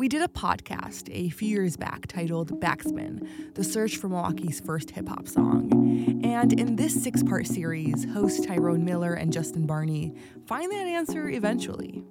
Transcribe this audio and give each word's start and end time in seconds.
We 0.00 0.08
did 0.08 0.22
a 0.22 0.28
podcast 0.28 1.10
a 1.12 1.28
few 1.28 1.50
years 1.50 1.76
back 1.76 2.06
titled 2.06 2.58
Backspin 2.58 3.54
The 3.54 3.62
Search 3.62 3.98
for 3.98 4.08
Milwaukee's 4.08 4.58
First 4.58 4.92
Hip 4.92 5.06
Hop 5.06 5.28
Song. 5.28 6.22
And 6.24 6.58
in 6.58 6.76
this 6.76 7.02
six 7.02 7.22
part 7.22 7.46
series, 7.46 8.10
hosts 8.10 8.46
Tyrone 8.46 8.82
Miller 8.82 9.12
and 9.12 9.30
Justin 9.30 9.66
Barney 9.66 10.14
find 10.46 10.72
that 10.72 10.86
answer 10.86 11.28
eventually. 11.28 12.02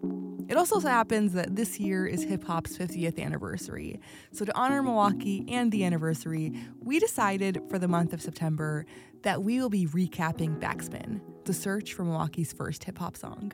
It 0.48 0.56
also 0.56 0.80
so 0.80 0.88
happens 0.88 1.34
that 1.34 1.56
this 1.56 1.80
year 1.80 2.06
is 2.06 2.22
hip 2.22 2.44
hop's 2.44 2.78
50th 2.78 3.20
anniversary. 3.20 4.00
So, 4.34 4.46
to 4.46 4.56
honor 4.56 4.84
Milwaukee 4.84 5.44
and 5.48 5.72
the 5.72 5.84
anniversary, 5.84 6.54
we 6.80 7.00
decided 7.00 7.60
for 7.72 7.80
the 7.80 7.88
month 7.88 8.14
of 8.14 8.22
September 8.22 8.86
that 9.24 9.42
we 9.42 9.60
will 9.60 9.70
be 9.72 9.88
recapping 9.88 10.60
Backspin, 10.60 11.22
the 11.46 11.56
search 11.56 11.96
for 11.96 12.04
Milwaukee's 12.04 12.54
first 12.54 12.84
hip 12.84 13.00
hop 13.00 13.18
song. 13.18 13.52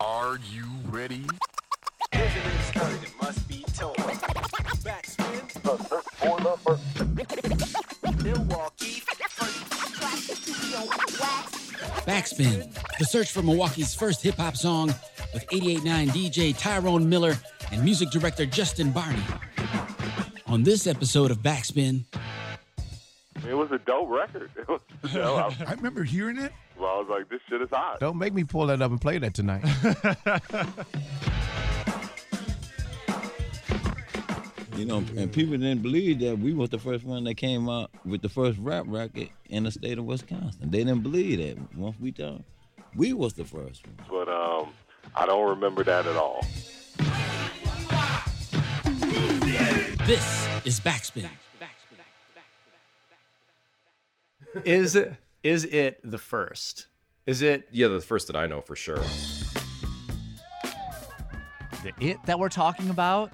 Are 0.00 0.38
you 0.50 0.64
ready? 0.90 1.24
Backspin, 12.06 12.72
the 12.98 13.04
search 13.04 13.30
for 13.32 13.42
Milwaukee's 13.42 13.94
first 13.94 14.22
hip 14.22 14.36
hop 14.36 14.56
song 14.56 14.88
with 15.32 15.46
88.9 15.48 16.08
DJ 16.08 16.56
Tyrone 16.56 17.08
Miller 17.08 17.34
and 17.70 17.82
music 17.84 18.10
director 18.10 18.46
Justin 18.46 18.90
Barney. 18.90 19.22
On 20.46 20.62
this 20.62 20.86
episode 20.86 21.30
of 21.30 21.38
Backspin, 21.38 22.04
It 23.48 23.54
was 23.54 23.70
a 23.72 23.78
dope 23.78 24.10
record. 24.10 24.50
Was, 24.68 24.80
you 25.10 25.18
know, 25.18 25.36
I, 25.36 25.56
I 25.66 25.72
remember 25.74 26.04
hearing 26.04 26.38
it. 26.38 26.52
Well, 26.82 26.96
I 26.96 26.98
was 26.98 27.08
like, 27.08 27.28
this 27.28 27.40
shit 27.48 27.62
is 27.62 27.68
hot. 27.70 28.00
Don't 28.00 28.18
make 28.18 28.34
me 28.34 28.42
pull 28.44 28.66
that 28.66 28.82
up 28.82 28.90
and 28.90 29.00
play 29.00 29.18
that 29.18 29.34
tonight. 29.34 29.64
You 34.74 34.86
know, 34.86 35.04
and 35.16 35.30
people 35.30 35.52
didn't 35.52 35.82
believe 35.82 36.20
that 36.20 36.38
we 36.38 36.54
was 36.54 36.70
the 36.70 36.78
first 36.78 37.04
one 37.04 37.24
that 37.24 37.34
came 37.34 37.68
out 37.68 37.90
with 38.06 38.22
the 38.22 38.28
first 38.30 38.58
rap 38.58 38.84
record 38.88 39.28
in 39.50 39.64
the 39.64 39.70
state 39.70 39.98
of 39.98 40.06
Wisconsin. 40.06 40.70
They 40.70 40.78
didn't 40.78 41.02
believe 41.02 41.38
that. 41.38 41.76
Once 41.76 41.94
we 42.00 42.10
thought 42.10 42.42
we 42.96 43.12
was 43.12 43.34
the 43.34 43.44
first 43.44 43.86
one. 43.86 43.96
But 44.08 44.28
um, 44.30 44.72
I 45.14 45.26
don't 45.26 45.46
remember 45.50 45.84
that 45.84 46.06
at 46.06 46.16
all. 46.16 46.40
this 50.06 50.48
is 50.64 50.80
Backspin. 50.80 51.28
is 54.64 54.96
it 54.96 55.14
is 55.42 55.64
it 55.64 55.98
the 56.04 56.18
first? 56.18 56.86
Is 57.26 57.42
it 57.42 57.68
Yeah, 57.70 57.88
the 57.88 58.00
first 58.00 58.26
that 58.28 58.36
I 58.36 58.46
know 58.46 58.60
for 58.60 58.76
sure. 58.76 59.02
The 61.82 61.92
it 62.00 62.18
that 62.26 62.38
we're 62.38 62.48
talking 62.48 62.90
about 62.90 63.32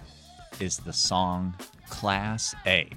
is 0.61 0.79
the 0.79 0.93
song 0.93 1.55
Class 1.89 2.55
A. 2.67 2.91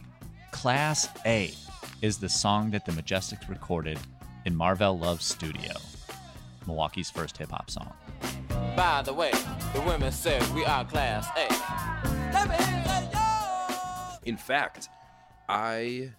Class 0.52 1.10
A 1.26 1.54
is 2.02 2.18
the 2.18 2.30
song 2.30 2.72
that 2.72 2.86
the 2.86 2.92
Majestics 2.92 3.48
recorded 3.50 4.00
in 4.46 4.56
Marvell 4.56 4.98
Love's 4.98 5.26
studio, 5.26 5.74
Milwaukee's 6.66 7.10
first 7.10 7.38
hip 7.38 7.52
hop 7.52 7.70
song. 7.70 7.94
By 8.76 9.02
the 9.04 9.14
way, 9.14 9.32
the 9.74 9.82
women 9.82 10.12
said 10.12 10.42
we 10.54 10.64
are 10.66 10.86
class 10.86 11.28
A. 11.36 11.48
Let 12.34 12.50
me 12.50 12.56
hear 12.56 12.84
that, 12.86 14.20
yo! 14.24 14.30
In 14.30 14.38
fact, 14.38 14.90
I 15.50 16.12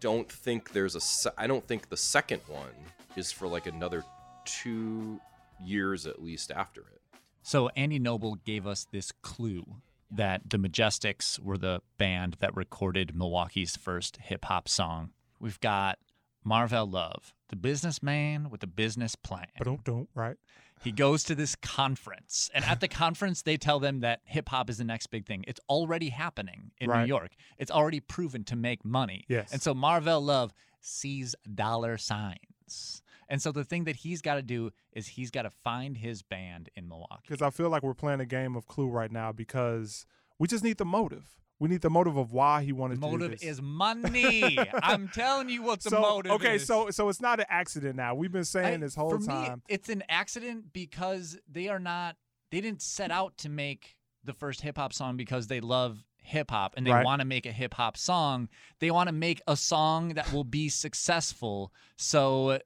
don't 0.00 0.30
think 0.30 0.72
there's 0.72 0.94
a. 0.94 1.00
Se- 1.00 1.30
I 1.36 1.46
don't 1.46 1.66
think 1.66 1.88
the 1.88 1.96
second 1.96 2.42
one 2.46 2.74
is 3.16 3.32
for 3.32 3.46
like 3.48 3.66
another 3.66 4.04
two 4.44 5.20
years 5.62 6.06
at 6.06 6.22
least 6.22 6.50
after 6.50 6.80
it. 6.80 7.00
So 7.42 7.68
Andy 7.70 7.98
Noble 7.98 8.36
gave 8.36 8.66
us 8.66 8.86
this 8.92 9.12
clue 9.22 9.64
that 10.10 10.48
the 10.48 10.58
Majestics 10.58 11.38
were 11.38 11.58
the 11.58 11.80
band 11.98 12.36
that 12.40 12.54
recorded 12.56 13.14
Milwaukee's 13.14 13.76
first 13.76 14.18
hip 14.18 14.44
hop 14.46 14.68
song. 14.68 15.10
We've 15.40 15.60
got 15.60 15.98
Marvell 16.44 16.86
Love, 16.86 17.34
the 17.48 17.56
businessman 17.56 18.50
with 18.50 18.62
a 18.62 18.66
business 18.66 19.14
plan. 19.14 19.46
But 19.56 19.64
don't 19.64 19.84
don't 19.84 20.08
right. 20.14 20.36
He 20.82 20.92
goes 20.92 21.24
to 21.24 21.34
this 21.34 21.54
conference, 21.56 22.50
and 22.54 22.64
at 22.64 22.80
the 22.80 22.88
conference, 22.88 23.42
they 23.42 23.56
tell 23.56 23.78
them 23.80 24.00
that 24.00 24.20
hip 24.24 24.48
hop 24.48 24.70
is 24.70 24.78
the 24.78 24.84
next 24.84 25.08
big 25.08 25.26
thing. 25.26 25.44
It's 25.46 25.60
already 25.68 26.10
happening 26.10 26.70
in 26.78 26.90
New 26.90 27.04
York. 27.04 27.32
It's 27.58 27.70
already 27.70 28.00
proven 28.00 28.44
to 28.44 28.56
make 28.56 28.84
money. 28.84 29.24
Yes. 29.28 29.52
And 29.52 29.60
so 29.60 29.74
Marvell 29.74 30.20
Love 30.20 30.52
sees 30.80 31.34
dollar 31.54 31.98
signs. 31.98 33.02
And 33.28 33.42
so 33.42 33.52
the 33.52 33.64
thing 33.64 33.84
that 33.84 33.96
he's 33.96 34.22
got 34.22 34.36
to 34.36 34.42
do 34.42 34.70
is 34.92 35.06
he's 35.06 35.30
got 35.30 35.42
to 35.42 35.50
find 35.50 35.96
his 35.96 36.22
band 36.22 36.70
in 36.76 36.88
Milwaukee. 36.88 37.24
Because 37.28 37.42
I 37.42 37.50
feel 37.50 37.68
like 37.68 37.82
we're 37.82 37.94
playing 37.94 38.20
a 38.20 38.26
game 38.26 38.56
of 38.56 38.66
Clue 38.66 38.88
right 38.88 39.12
now 39.12 39.32
because 39.32 40.06
we 40.38 40.48
just 40.48 40.64
need 40.64 40.78
the 40.78 40.86
motive. 40.86 41.38
We 41.60 41.68
need 41.68 41.80
the 41.80 41.90
motive 41.90 42.16
of 42.16 42.32
why 42.32 42.62
he 42.62 42.72
wanted 42.72 43.00
The 43.00 43.06
to 43.10 43.18
do 43.18 43.28
this. 43.28 43.40
The 43.40 43.46
motive 43.46 43.58
is 43.58 43.62
money. 43.62 44.58
I'm 44.82 45.08
telling 45.08 45.48
you 45.48 45.62
what 45.62 45.82
the 45.82 45.90
so, 45.90 46.00
motive 46.00 46.32
okay, 46.32 46.54
is. 46.56 46.66
so 46.66 46.90
so 46.90 47.08
it's 47.08 47.20
not 47.20 47.40
an 47.40 47.46
accident 47.48 47.96
now. 47.96 48.14
We've 48.14 48.30
been 48.32 48.44
saying 48.44 48.74
I- 48.74 48.84
this 48.86 48.94
whole 48.94 49.10
for 49.10 49.18
me, 49.18 49.26
time. 49.26 49.62
it's 49.68 49.88
an 49.88 50.04
accident 50.08 50.72
because 50.72 51.36
they 51.50 51.68
are 51.68 51.80
not. 51.80 52.16
They 52.50 52.60
didn't 52.60 52.82
set 52.82 53.10
out 53.10 53.36
to 53.38 53.48
make 53.48 53.96
the 54.24 54.32
first 54.32 54.60
hip 54.60 54.78
hop 54.78 54.92
song 54.92 55.16
because 55.16 55.48
they 55.48 55.60
love 55.60 56.04
hip 56.22 56.50
hop 56.50 56.74
and 56.76 56.86
they 56.86 56.90
Right. 56.92 57.04
want 57.04 57.20
to 57.20 57.24
make 57.24 57.44
a 57.46 57.52
hip 57.52 57.74
hop 57.74 57.96
song. 57.96 58.48
They 58.78 58.90
want 58.90 59.08
to 59.08 59.12
make 59.12 59.40
a 59.46 59.56
song 59.56 60.10
that 60.14 60.32
will 60.32 60.44
be 60.44 60.68
successful. 60.68 61.72
So 61.96 62.58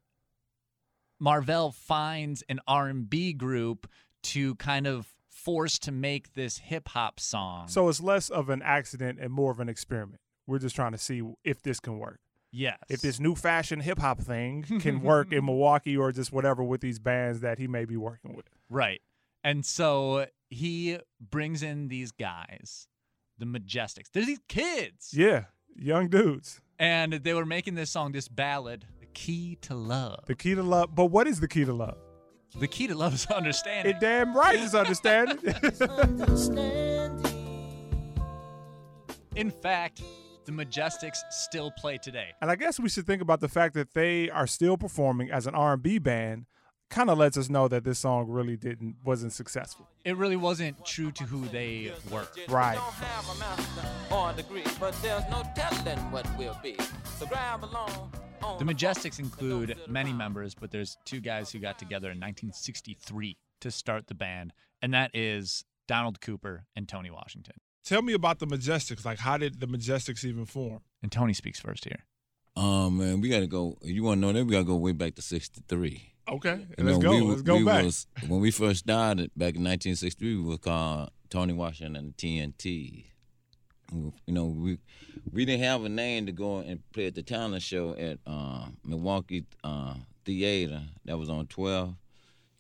Marvell 1.21 1.71
finds 1.73 2.43
an 2.49 2.61
R&B 2.67 3.33
group 3.35 3.89
to 4.25 4.55
kind 4.57 4.87
of 4.87 5.07
force 5.45 5.79
to 5.81 5.93
make 5.93 6.35
this 6.35 6.59
hip 6.59 6.89
hop 6.89 7.19
song. 7.21 7.69
So 7.69 7.89
it's 7.89 8.01
less 8.01 8.29
of 8.29 8.49
an 8.49 8.63
accident 8.63 9.19
and 9.21 9.33
more 9.33 9.51
of 9.51 9.61
an 9.61 9.69
experiment. 9.69 10.21
We're 10.47 10.59
just 10.59 10.75
trying 10.77 10.93
to 10.93 10.99
see 10.99 11.23
if 11.45 11.63
this 11.63 11.81
can 11.81 11.99
work. 11.99 12.21
yes. 12.51 12.79
If 12.89 13.01
this 13.01 13.19
new 13.21 13.35
fashion 13.35 13.81
hip 13.81 13.99
hop 13.99 14.21
thing 14.21 14.63
can 14.81 15.01
work 15.03 15.33
in 15.33 15.45
Milwaukee 15.47 15.97
or 15.97 16.13
just 16.13 16.33
whatever 16.33 16.63
with 16.63 16.81
these 16.81 16.99
bands 16.99 17.41
that 17.41 17.59
he 17.59 17.67
may 17.67 17.85
be 17.85 17.97
working 17.97 18.35
with. 18.35 18.47
Right. 18.69 19.01
And 19.45 19.65
so 19.67 20.27
he 20.51 20.99
brings 21.21 21.63
in 21.63 21.89
these 21.89 22.13
guys, 22.13 22.87
the 23.39 23.47
Majestics. 23.47 24.11
They're 24.13 24.25
these 24.27 24.41
kids. 24.49 25.13
Yeah, 25.15 25.45
young 25.77 26.09
dudes. 26.09 26.61
And 26.79 27.13
they 27.15 27.35
were 27.35 27.47
making 27.47 27.75
this 27.77 27.91
song, 27.91 28.13
this 28.13 28.29
ballad, 28.29 28.85
The 29.01 29.07
Key 29.07 29.57
to 29.63 29.75
Love. 29.75 30.25
The 30.27 30.35
key 30.35 30.55
to 30.55 30.63
love. 30.63 30.95
But 30.95 31.07
what 31.07 31.27
is 31.27 31.41
the 31.41 31.49
key 31.49 31.65
to 31.65 31.73
love? 31.73 31.97
The 32.59 32.69
key 32.69 32.87
to 32.87 32.95
love 32.95 33.15
is 33.15 33.27
understanding. 33.27 33.95
It 33.95 34.01
damn 34.01 34.37
right 34.37 34.59
is 34.59 34.75
understanding. 34.75 35.39
In 39.35 39.51
fact, 39.51 40.03
the 40.45 40.53
Majestics 40.53 41.19
still 41.31 41.71
play 41.79 41.99
today. 41.99 42.29
and 42.41 42.51
I 42.51 42.57
guess 42.57 42.79
we 42.79 42.89
should 42.89 43.07
think 43.07 43.23
about 43.23 43.41
the 43.41 43.49
fact 43.49 43.75
that 43.75 43.95
they 43.95 44.29
are 44.31 44.47
still 44.47 44.77
performing 44.77 45.31
as 45.31 45.47
an 45.47 45.55
R&B 45.55 45.99
band. 45.99 46.47
Kind 46.91 47.09
of 47.09 47.17
lets 47.17 47.39
us 47.39 47.49
know 47.49 47.69
that 47.69 47.85
this 47.85 48.01
song 48.01 48.27
really 48.29 48.55
didn't 48.59 48.97
wasn't 49.03 49.33
successful. 49.33 49.89
It 50.05 50.15
really 50.19 50.37
wasn't 50.37 50.85
true 50.85 51.11
to 51.13 51.25
who 51.25 51.49
they 51.49 51.91
were. 52.11 52.27
Right. 52.51 52.75
Don't 52.75 52.93
have 52.93 53.35
a 53.35 53.39
master 53.39 53.89
or 54.15 54.31
a 54.31 54.35
degree, 54.35 54.65
but 54.79 54.95
there's 55.01 55.23
no 55.31 55.43
telling 55.57 55.99
what 56.11 56.27
will 56.37 56.59
be. 56.63 56.77
So 57.19 57.25
grab 57.25 57.65
along. 57.65 57.89
on 57.93 58.11
The 58.59 58.65
Majestics 58.65 59.19
include 59.21 59.77
many 59.89 60.13
members, 60.13 60.55
but 60.55 60.71
there's 60.73 60.97
two 61.05 61.21
guys 61.21 61.53
who 61.53 61.61
got 61.61 61.79
together 61.79 62.09
in 62.09 62.19
1963 62.19 63.37
to 63.61 63.71
start 63.71 64.09
the 64.09 64.15
band, 64.15 64.53
and 64.83 64.93
that 64.95 65.13
is 65.15 65.65
Donald 65.87 66.21
Cooper 66.21 66.65
and 66.75 66.89
Tony 66.89 67.11
Washington. 67.11 67.55
Tell 67.85 68.03
me 68.03 68.13
about 68.13 68.41
the 68.41 68.47
Majestics. 68.47 69.05
Like, 69.05 69.19
how 69.19 69.37
did 69.37 69.61
the 69.61 69.67
Majestics 69.67 70.25
even 70.25 70.45
form? 70.45 70.81
And 71.03 71.11
Tony 71.13 71.33
speaks 71.33 71.61
first 71.61 71.85
here. 71.85 72.05
Um, 72.57 72.99
man, 72.99 73.21
we 73.21 73.29
gotta 73.29 73.47
go. 73.47 73.79
You 73.83 74.03
want 74.03 74.21
to 74.21 74.27
know 74.27 74.33
that? 74.33 74.45
We 74.45 74.53
gotta 74.53 74.65
go 74.65 74.77
way 74.77 74.93
back 74.93 75.15
to 75.17 75.23
'63. 75.23 76.15
Okay, 76.29 76.67
You 76.79 76.85
let's 76.85 76.99
know, 76.99 77.01
go. 77.01 77.13
we, 77.13 77.21
let's 77.31 77.43
go 77.43 77.57
we 77.57 77.65
back. 77.65 77.85
Was, 77.85 78.07
when 78.29 78.41
we 78.41 78.51
first 78.51 78.81
started 78.81 79.31
back 79.37 79.55
in 79.57 79.65
1963, 79.65 80.37
we 80.37 80.43
were 80.43 80.59
called 80.59 81.11
Tony 81.31 81.53
Washington 81.53 81.97
and 81.97 82.17
TNT. 82.17 83.07
We- 83.93 84.13
You 84.27 84.35
know, 84.35 84.47
we 84.47 84.79
we 85.33 85.45
didn't 85.45 85.63
have 85.65 85.85
a 85.85 85.89
name 85.89 86.27
to 86.27 86.33
go 86.33 86.59
and 86.59 86.81
play 86.93 87.07
at 87.07 87.15
the 87.15 87.23
talent 87.23 87.63
show 87.63 87.95
at 87.97 88.19
uh, 88.27 88.67
Milwaukee 88.85 89.45
uh, 89.63 89.95
Theater. 90.25 90.83
That 91.05 91.19
was 91.19 91.29
on 91.29 91.47
12 91.47 91.95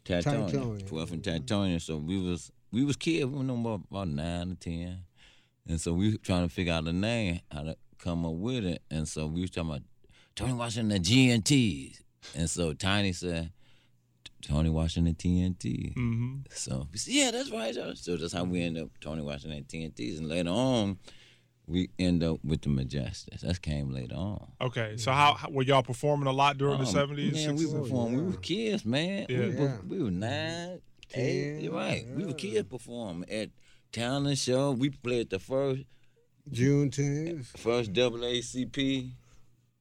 Teutonia, 0.04 0.50
Teutonia. 0.50 0.86
12 0.86 1.12
and 1.12 1.22
Teutonia. 1.22 1.80
So 1.80 1.96
we 1.96 2.18
was 2.18 2.50
we 2.70 2.84
was 2.84 2.96
kids. 2.96 3.26
We 3.26 3.38
were 3.38 3.44
no 3.44 3.56
more 3.56 3.80
about 3.90 4.08
nine 4.08 4.52
or 4.52 4.54
ten, 4.56 5.04
and 5.68 5.80
so 5.80 5.92
we 5.94 6.10
were 6.12 6.16
trying 6.18 6.46
to 6.48 6.52
figure 6.54 6.72
out 6.72 6.86
a 6.86 6.92
name 6.92 7.40
how 7.50 7.62
to 7.62 7.76
come 7.98 8.26
up 8.26 8.32
with 8.34 8.64
it. 8.64 8.82
And 8.90 9.06
so 9.08 9.26
we 9.26 9.40
was 9.42 9.50
talking 9.50 9.70
about 9.70 9.82
Tony 10.34 10.52
Washington 10.54 10.92
and 10.96 11.04
GNT. 11.04 11.96
And 12.36 12.48
so 12.50 12.72
Tiny 12.72 13.12
said, 13.12 13.52
Tony 14.42 14.70
Washington 14.70 15.14
TNT. 15.14 15.94
Mm-hmm. 15.94 16.36
So 16.50 16.88
yeah, 17.06 17.30
that's 17.30 17.50
right. 17.50 17.74
y'all." 17.74 17.94
So 17.94 18.16
that's 18.16 18.32
how 18.32 18.44
we 18.44 18.62
end 18.62 18.78
up 18.78 18.88
Tony 19.00 19.22
Washington 19.22 19.64
TNTs. 19.68 20.18
And 20.18 20.28
later 20.28 20.50
on, 20.50 20.98
we 21.66 21.90
end 21.98 22.22
up 22.24 22.38
with 22.44 22.62
the 22.62 22.68
Majestics. 22.68 23.40
That 23.40 23.62
came 23.62 23.92
later 23.92 24.14
on. 24.16 24.52
Okay, 24.60 24.96
so 24.96 25.12
how, 25.12 25.34
how 25.34 25.48
were 25.50 25.62
y'all 25.62 25.82
performing 25.82 26.26
a 26.26 26.32
lot 26.32 26.58
during 26.58 26.78
the 26.78 26.84
Um, 26.86 26.92
seventies? 26.92 27.32
Man, 27.46 27.56
we 27.56 27.66
performed. 27.70 28.16
We 28.16 28.22
were 28.22 28.32
kids, 28.38 28.84
man. 28.84 29.26
Yeah. 29.28 29.38
We, 29.38 29.46
Yeah. 29.54 29.60
were, 29.60 29.80
we 29.88 30.02
were 30.02 30.10
nine, 30.10 30.80
Hey, 31.08 31.60
you're 31.60 31.74
right. 31.74 32.06
We 32.14 32.24
were 32.24 32.32
kids 32.32 32.66
performing 32.68 33.28
at 33.30 33.50
Talent 33.92 34.38
Show. 34.38 34.72
We 34.72 34.90
played 34.90 35.28
the 35.30 35.38
first 35.38 35.82
Juneteenth. 36.50 37.46
first 37.58 37.92
NAACP 37.92 39.12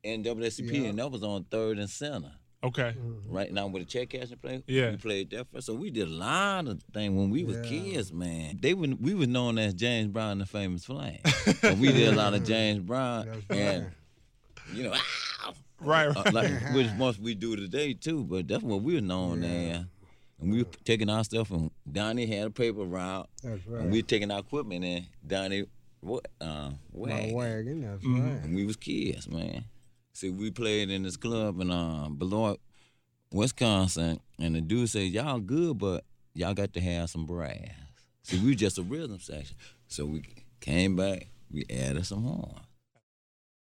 and 0.04 0.26
NAACP, 0.26 0.72
Yeah. 0.84 0.90
and 0.90 1.00
that 1.00 1.12
was 1.12 1.24
on 1.24 1.46
Third 1.46 1.80
and 1.80 1.90
Center. 1.90 2.34
Okay. 2.64 2.94
Right 3.28 3.52
now 3.52 3.66
with 3.68 3.82
the 3.84 3.88
check 3.88 4.10
cashing 4.10 4.38
play, 4.38 4.64
Yeah. 4.68 4.92
we 4.92 4.98
played 4.98 5.32
that 5.32 5.48
first. 5.52 5.66
So 5.66 5.74
we 5.74 5.90
did 5.90 6.08
a 6.08 6.12
lot 6.12 6.68
of 6.68 6.82
things 6.94 7.16
when 7.16 7.30
we 7.32 7.44
was 7.44 7.58
Yeah. 7.58 7.64
kids, 7.64 8.14
man. 8.14 8.60
They 8.62 8.74
were 8.76 8.90
we 9.00 9.16
was 9.16 9.28
known 9.28 9.58
as 9.58 9.74
James 9.74 10.10
Brown 10.10 10.34
and 10.34 10.42
the 10.42 10.46
Famous 10.46 10.86
Flame. 10.86 11.20
so 11.62 11.74
we 11.74 11.92
did 11.92 12.14
a 12.14 12.16
lot 12.16 12.34
of 12.36 12.44
James 12.44 12.80
Brown 12.80 13.26
That's 13.28 13.46
and 13.50 13.84
right. 13.86 14.76
you 14.76 14.84
know, 14.84 14.94
ah, 14.94 15.54
Right. 15.80 16.16
uh, 16.16 16.32
like 16.32 16.52
which 16.76 16.88
most 16.98 17.20
we 17.20 17.34
do 17.34 17.56
today 17.56 17.94
too. 17.96 18.24
But 18.26 18.48
that's 18.48 18.62
what 18.64 18.84
we 18.84 18.94
were 18.94 19.02
known 19.02 19.44
as. 19.44 19.86
And 20.40 20.52
we 20.52 20.60
were 20.64 20.70
taking 20.84 21.10
our 21.10 21.24
stuff 21.24 21.50
and 21.52 21.72
Donnie 21.92 22.28
had 22.28 22.46
a 22.48 22.52
paper 22.52 22.84
route. 22.84 23.28
That's 23.44 23.66
right. 23.66 23.82
And 23.82 23.92
we 23.92 24.00
were 24.04 24.08
taking 24.08 24.30
our 24.30 24.40
equipment 24.40 24.86
and 24.86 25.08
Donnie 25.26 25.66
what 26.00 26.28
uh 26.40 26.72
My 26.96 27.32
wagon. 27.32 27.34
wagon, 27.34 27.82
that's 27.82 28.04
Mm-hmm. 28.04 28.22
right. 28.36 28.44
And 28.44 28.56
we 28.56 28.66
was 28.66 28.76
kids, 28.76 29.28
man. 29.28 29.66
See, 30.22 30.30
we 30.30 30.52
played 30.52 30.92
in 30.92 31.02
this 31.02 31.18
club 31.18 31.60
in 31.62 31.72
uh, 31.72 32.08
Beloit, 32.10 32.60
Wisconsin, 33.34 34.20
and 34.38 34.54
the 34.54 34.62
dude 34.62 34.88
said, 34.88 35.08
"Y'all 35.08 35.40
good, 35.40 35.80
but 35.80 36.04
y'all 36.36 36.54
got 36.54 36.74
to 36.74 36.80
have 36.80 37.10
some 37.10 37.26
brass." 37.26 37.72
See, 38.22 38.38
we 38.38 38.54
just 38.54 38.78
a 38.78 38.84
rhythm 38.84 39.20
section, 39.20 39.56
so 39.88 40.06
we 40.06 40.24
came 40.60 40.96
back. 40.96 41.30
We 41.50 41.66
added 41.72 42.06
some 42.06 42.22
horn. 42.22 42.54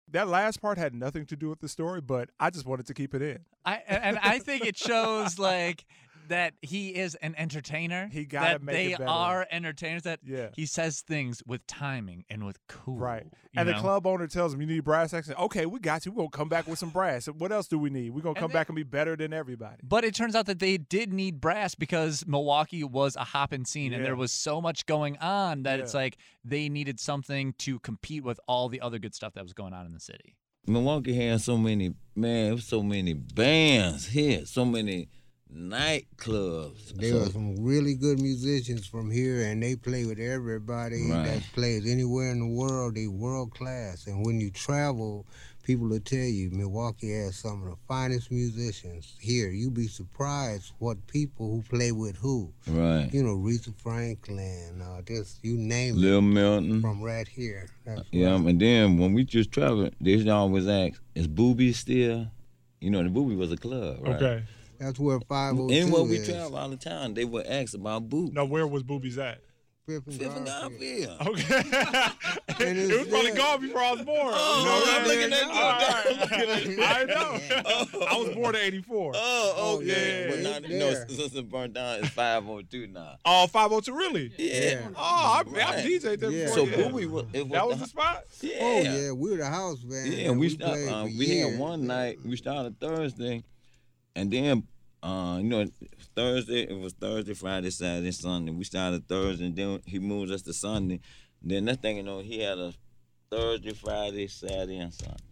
That 0.09 0.29
last 0.29 0.59
part 0.59 0.79
had 0.79 0.95
nothing 0.95 1.27
to 1.27 1.35
do 1.35 1.47
with 1.47 1.59
the 1.59 1.69
story, 1.69 2.01
but 2.01 2.31
I 2.39 2.49
just 2.49 2.65
wanted 2.65 2.87
to 2.87 2.95
keep 2.95 3.13
it 3.13 3.21
in. 3.21 3.37
I 3.63 3.83
and 3.87 4.03
and 4.03 4.19
I 4.23 4.39
think 4.39 4.65
it 4.65 4.75
shows 4.75 5.37
like 5.37 5.85
that 6.27 6.53
he 6.61 6.89
is 6.95 7.15
an 7.15 7.35
entertainer. 7.37 8.07
He 8.11 8.25
gotta 8.25 8.53
that 8.53 8.63
make 8.63 8.75
they 8.75 8.91
it 8.93 8.97
better. 8.99 9.09
are 9.09 9.47
entertainers. 9.51 10.03
That 10.03 10.19
Yeah. 10.23 10.49
he 10.55 10.65
says 10.65 11.01
things 11.01 11.41
with 11.45 11.65
timing 11.67 12.25
and 12.29 12.45
with 12.45 12.57
cool. 12.67 12.97
Right. 12.97 13.23
you 13.23 13.59
And 13.59 13.67
the 13.69 13.73
club 13.73 14.05
owner 14.07 14.27
tells 14.27 14.53
him, 14.53 14.61
you 14.61 14.67
need 14.67 14.83
brass 14.83 15.11
section. 15.11 15.33
Okay, 15.35 15.65
we 15.65 15.79
got 15.79 16.05
you. 16.05 16.11
We're 16.11 16.17
going 16.17 16.29
to 16.31 16.37
come 16.37 16.49
back 16.49 16.67
with 16.67 16.79
some 16.79 16.89
brass. 16.89 17.27
What 17.27 17.51
else 17.51 17.67
do 17.67 17.77
we 17.79 17.89
need? 17.89 18.11
We're 18.11 18.21
going 18.21 18.35
to 18.35 18.39
And 18.39 18.43
come 18.43 18.49
then- 18.51 18.61
back 18.61 18.69
and 18.69 18.75
be 18.75 18.83
better 18.83 19.15
than 19.15 19.33
everybody. 19.33 19.77
But 19.83 20.03
it 20.03 20.13
turns 20.15 20.35
out 20.35 20.45
that 20.47 20.59
they 20.59 20.77
did 20.77 21.11
need 21.13 21.39
brass 21.41 21.75
because 21.75 22.25
Milwaukee 22.27 22.83
was 22.83 23.15
a 23.15 23.23
hopping 23.23 23.65
scene 23.65 23.93
and 23.93 24.03
there 24.05 24.15
was 24.15 24.31
so 24.31 24.61
much 24.61 24.85
going 24.85 25.17
on 25.17 25.63
that 25.63 25.79
it's 25.79 25.93
like 25.93 26.17
they 26.43 26.69
needed 26.69 26.99
something 26.99 27.53
to 27.59 27.79
compete 27.79 28.23
with 28.23 28.39
all 28.47 28.69
the 28.69 28.81
other 28.81 28.99
good 28.99 29.15
stuff 29.15 29.33
that 29.33 29.43
was 29.43 29.53
going 29.53 29.73
on 29.73 29.85
in 29.85 29.93
the 29.93 29.99
city. 29.99 30.35
Milwaukee 30.69 31.13
had 31.15 31.39
so 31.39 31.57
many 31.57 31.93
man, 32.13 32.57
so 32.57 32.83
many 32.83 33.13
bands 33.13 34.07
here, 34.07 34.45
so 34.45 34.65
many 34.65 35.07
nightclubs. 35.53 36.93
There 36.95 37.11
So- 37.11 37.23
are 37.23 37.29
some 37.31 37.55
really 37.63 37.95
good 37.95 38.21
musicians 38.21 38.85
from 38.85 39.11
here, 39.11 39.43
and 39.43 39.61
they 39.61 39.75
play 39.75 40.05
with 40.05 40.19
everybody 40.19 41.09
Right. 41.09 41.25
that 41.25 41.43
plays 41.53 41.85
anywhere 41.85 42.31
in 42.31 42.39
the 42.39 42.47
world. 42.47 42.95
They 42.95 43.07
world 43.07 43.51
class, 43.51 44.07
and 44.07 44.25
when 44.25 44.39
you 44.41 44.49
travel, 44.51 45.25
people 45.63 45.87
will 45.89 45.99
tell 45.99 46.19
you 46.25 46.49
Milwaukee 46.49 47.11
has 47.11 47.35
some 47.35 47.61
of 47.63 47.69
the 47.69 47.75
finest 47.89 48.31
musicians 48.31 49.15
here. 49.19 49.49
You'd 49.49 49.73
be 49.73 49.87
surprised 49.87 50.71
what 50.79 51.05
people 51.07 51.51
who 51.51 51.61
play 51.63 51.91
with 51.91 52.15
who. 52.17 52.53
right. 52.67 53.09
You 53.13 53.23
know, 53.23 53.35
Aretha 53.37 53.73
Franklin, 53.75 54.81
uh, 54.81 55.01
just 55.01 55.39
you 55.43 55.57
name 55.57 55.95
Lil 55.95 56.19
it, 56.19 56.21
Milton. 56.21 56.81
from 56.81 57.01
right 57.01 57.27
here. 57.27 57.67
That's 57.85 58.03
Yeah, 58.11 58.31
right. 58.37 58.45
and 58.45 58.61
then 58.61 58.97
when 58.97 59.13
we 59.13 59.23
just 59.25 59.51
traveled, 59.51 59.93
they 59.99 60.27
always 60.29 60.67
ask, 60.67 61.01
"Is 61.15 61.27
Booby 61.27 61.73
still?" 61.73 62.27
You 62.79 62.91
know, 62.91 63.03
the 63.03 63.09
Booby 63.09 63.35
was 63.35 63.51
a 63.51 63.57
club, 63.57 63.99
right? 64.03 64.15
Okay. 64.15 64.43
That's 64.79 64.99
where 64.99 65.19
502 65.19 65.73
Anywhere 65.75 66.03
we 66.03 66.17
is. 66.17 66.27
travel 66.27 66.57
all 66.57 66.69
the 66.69 66.77
time, 66.77 67.13
they 67.13 67.25
would 67.25 67.45
ask 67.47 67.73
about 67.73 68.09
Booby. 68.09 68.31
No, 68.33 68.45
where 68.45 68.67
was 68.67 68.83
Boobies 68.83 69.17
at? 69.17 69.39
Fifth 69.87 70.07
and 70.07 70.15
Fifth 70.19 70.35
and 70.35 70.45
Garfield. 70.45 71.17
Garfield. 71.19 71.39
Okay. 71.39 72.03
And 72.59 72.75
it 72.75 72.89
it's 72.89 72.97
was 72.97 73.07
probably 73.09 73.31
gone 73.33 73.61
before 73.61 73.81
I 73.81 73.91
was 73.91 74.01
born. 74.01 74.33
Oh, 74.35 74.59
you 74.59 74.65
know 74.65 74.91
I'm 74.97 75.03
what 75.03 75.07
looking 75.07 75.33
at 75.33 76.41
you. 76.41 76.41
I'm 76.41 76.49
looking 76.59 76.77
right. 76.79 76.97
I 76.97 77.03
know. 77.05 78.05
I 78.07 78.17
was 78.17 78.33
born 78.35 78.55
in 78.55 78.61
84. 78.61 79.11
Oh, 79.15 79.53
Oh, 79.55 79.75
okay. 79.77 79.85
yeah, 79.85 80.27
but 80.27 80.39
it's 80.39 80.43
now, 80.63 80.67
you 80.67 80.79
know, 80.79 80.91
there. 80.91 81.07
since 81.07 81.35
it 81.35 81.49
burnt 81.51 81.73
down, 81.75 81.99
it's 81.99 82.09
502 82.09 82.87
now. 82.87 83.17
Oh, 83.25 83.45
502, 83.45 83.93
really? 83.95 84.33
Yeah. 84.39 84.87
Oh, 84.89 84.93
I, 84.97 85.43
I 85.45 85.49
Right. 85.51 85.85
DJ'd 85.85 86.19
there 86.19 86.31
Yeah. 86.31 86.45
before. 86.45 86.57
So 86.57 86.65
yeah. 86.65 86.89
Booby 86.89 87.05
was, 87.05 87.25
it 87.31 87.43
was 87.43 87.51
That 87.51 87.67
was 87.67 87.77
the, 87.77 87.83
the 87.83 87.89
spot? 87.89 88.23
yeah. 88.41 88.53
Oh 88.59 88.79
yeah, 88.81 89.11
we 89.11 89.29
were 89.31 89.37
the 89.37 89.45
house 89.45 89.79
band. 89.79 90.11
Yeah, 90.13 90.29
and 90.31 90.39
we, 90.39 90.47
we 90.47 90.49
start, 90.55 90.71
played 90.71 90.89
uh, 90.89 91.01
for 91.03 91.05
we 91.09 91.25
years. 91.27 91.51
had 91.51 91.59
one 91.59 91.85
night. 91.85 92.17
We 92.25 92.35
started 92.37 92.79
Thursday, 92.79 93.43
and 94.17 94.31
then 94.31 94.63
uh, 95.03 95.37
you 95.39 95.47
know 95.47 95.65
Thursday 96.15 96.63
it 96.63 96.77
was 96.77 96.93
Thursday, 96.93 97.33
Friday, 97.33 97.69
Saturday, 97.69 98.11
Sunday. 98.11 98.51
We 98.51 98.63
started 98.63 99.07
Thursday, 99.07 99.45
and 99.45 99.55
then 99.55 99.81
he 99.85 99.99
moved 99.99 100.31
us 100.31 100.41
to 100.43 100.53
Sunday. 100.53 100.99
Then 101.41 101.65
next 101.65 101.81
thing 101.81 101.97
you 101.97 102.03
know, 102.03 102.19
he 102.19 102.39
had 102.39 102.57
a 102.57 102.73
Thursday, 103.29 103.73
Friday, 103.73 104.27
Saturday, 104.27 104.77
and 104.79 104.93
Sunday. 104.93 105.23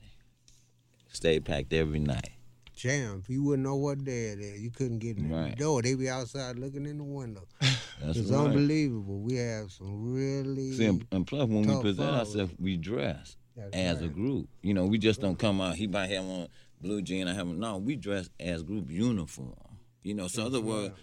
Stayed 1.12 1.46
packed 1.46 1.74
every 1.74 2.00
night. 2.00 2.30
Jam. 2.76 3.22
If 3.24 3.30
you 3.30 3.42
wouldn't 3.44 3.64
know 3.64 3.76
what 3.78 4.04
day 4.04 4.26
it 4.28 4.40
is. 4.40 4.62
You 4.62 4.70
couldn't 4.70 5.00
get 5.00 5.18
in 5.18 5.32
Right. 5.32 5.52
the 5.52 5.56
door. 5.56 5.82
They 5.82 5.96
be 5.96 6.10
outside 6.10 6.60
looking 6.60 6.86
in 6.86 6.98
the 6.98 7.04
window. 7.06 7.48
That's 8.02 8.18
it's 8.18 8.30
right. 8.30 8.48
unbelievable. 8.48 9.20
We 9.22 9.36
have 9.36 9.72
some 9.72 10.14
really. 10.14 10.74
See, 10.74 10.86
and, 10.86 11.26
plus 11.26 11.48
when 11.48 11.62
we 11.62 11.82
present 11.82 12.14
ourselves, 12.16 12.52
we 12.60 12.76
dress 12.76 13.38
That's 13.56 13.74
as 13.74 14.02
a 14.02 14.10
group. 14.10 14.50
You 14.62 14.74
know, 14.74 14.86
we 14.86 14.98
just 14.98 15.22
don't 15.22 15.40
come 15.40 15.62
out. 15.62 15.76
He 15.78 15.88
might 15.88 16.10
have 16.10 16.26
on 16.26 16.48
blue 16.82 17.02
jean. 17.02 17.28
I 17.28 17.34
have 17.34 17.48
on. 17.48 17.60
No, 17.60 17.78
we 17.78 17.96
dress 17.96 18.30
as 18.40 18.64
group 18.64 18.90
uniform. 18.90 19.54
You 20.04 20.14
know, 20.14 20.28
so 20.28 20.46
other 20.46 20.62
words, 20.62 20.94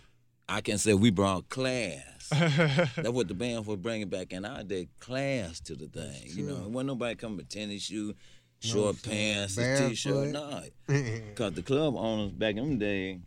I 0.48 0.60
can 0.60 0.78
say 0.78 0.94
we 0.94 1.10
brought 1.10 1.48
class. 1.48 2.28
That's 2.30 3.08
what 3.08 3.28
the 3.28 3.34
band 3.34 3.66
was 3.66 3.78
bringing 3.78 4.08
back 4.08 4.32
in 4.32 4.44
our 4.44 4.62
day, 4.62 4.88
class 5.00 5.60
to 5.60 5.74
the 5.74 5.88
thing. 5.88 6.22
You 6.26 6.46
know, 6.46 6.56
true. 6.56 6.64
it 6.64 6.70
wasn't 6.70 6.86
nobody 6.88 7.14
coming 7.16 7.38
with 7.38 7.48
tennis 7.48 7.82
shoe, 7.82 8.14
short 8.60 8.96
sir. 8.96 9.10
pants, 9.10 9.58
a 9.58 9.88
t-shirt. 9.88 10.32
Barefoot. 10.32 10.72
No, 10.88 11.14
because 11.28 11.52
the 11.54 11.62
club 11.62 11.96
owners 11.96 12.32
back 12.32 12.56
in 12.56 12.78
the 12.78 12.84
day, 12.84 13.20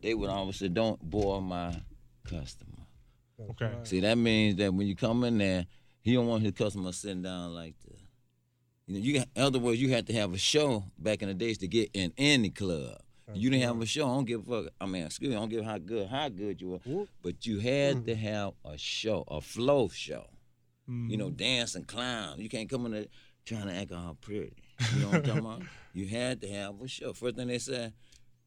they 0.00 0.14
would 0.14 0.30
always 0.30 0.56
say, 0.56 0.68
"Don't 0.68 1.00
bore 1.02 1.42
my 1.42 1.74
customer." 2.28 2.72
Okay. 3.50 3.72
See, 3.82 4.00
that 4.00 4.16
means 4.16 4.56
that 4.56 4.72
when 4.72 4.86
you 4.86 4.96
come 4.96 5.24
in 5.24 5.38
there, 5.38 5.66
he 6.00 6.14
don't 6.14 6.26
want 6.26 6.42
his 6.42 6.52
customer 6.52 6.92
sitting 6.92 7.22
down 7.22 7.54
like 7.54 7.74
this. 7.84 8.00
You 8.86 8.94
know, 8.94 9.00
you 9.00 9.22
in 9.34 9.42
other 9.42 9.58
words, 9.58 9.80
you 9.80 9.90
had 9.90 10.06
to 10.08 10.12
have 10.12 10.32
a 10.32 10.38
show 10.38 10.84
back 10.98 11.22
in 11.22 11.28
the 11.28 11.34
days 11.34 11.58
to 11.58 11.68
get 11.68 11.90
in 11.92 12.12
any 12.16 12.50
club. 12.50 13.00
you 13.34 13.50
didn't 13.50 13.64
have 13.64 13.80
a 13.82 13.86
show. 13.86 14.04
I 14.08 14.14
don't 14.14 14.24
give 14.24 14.48
a 14.48 14.62
fuck. 14.64 14.72
I 14.80 14.86
mean, 14.86 15.04
excuse 15.04 15.30
me, 15.30 15.36
I 15.36 15.40
don't 15.40 15.48
give 15.48 15.64
how 15.64 15.78
good 15.78 16.06
how 16.08 16.28
good 16.28 16.60
you 16.60 16.68
were, 16.70 16.78
Whoop. 16.86 17.08
but 17.22 17.44
you 17.46 17.58
had 17.58 18.06
to 18.06 18.14
have 18.14 18.52
a 18.64 18.78
show, 18.78 19.24
a 19.28 19.40
flow 19.40 19.88
show. 19.88 20.26
Mm-hmm. 20.88 21.10
You 21.10 21.16
know, 21.16 21.30
dance 21.30 21.74
and 21.74 21.86
clown. 21.86 22.38
You 22.40 22.48
can't 22.48 22.68
come 22.68 22.86
in 22.86 22.92
there 22.92 23.06
trying 23.44 23.66
to 23.66 23.74
act 23.74 23.90
all 23.90 24.16
pretty. 24.20 24.54
You 24.94 25.00
know 25.00 25.06
what 25.08 25.16
I'm 25.16 25.22
talking 25.24 25.38
about? 25.40 25.62
You 25.96 26.06
had 26.08 26.42
to 26.42 26.48
have 26.48 26.78
a 26.82 26.86
show. 26.88 27.14
First 27.14 27.36
thing 27.36 27.48
they 27.48 27.58
said, 27.58 27.94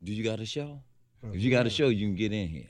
"Do 0.03 0.13
you 0.13 0.23
got 0.23 0.39
a 0.39 0.45
show? 0.45 0.81
if 1.33 1.41
you 1.41 1.49
got 1.49 1.65
a 1.65 1.69
show, 1.71 1.87
you 1.89 2.05
can 2.07 2.15
get 2.15 2.31
in 2.31 2.47
here." 2.47 2.69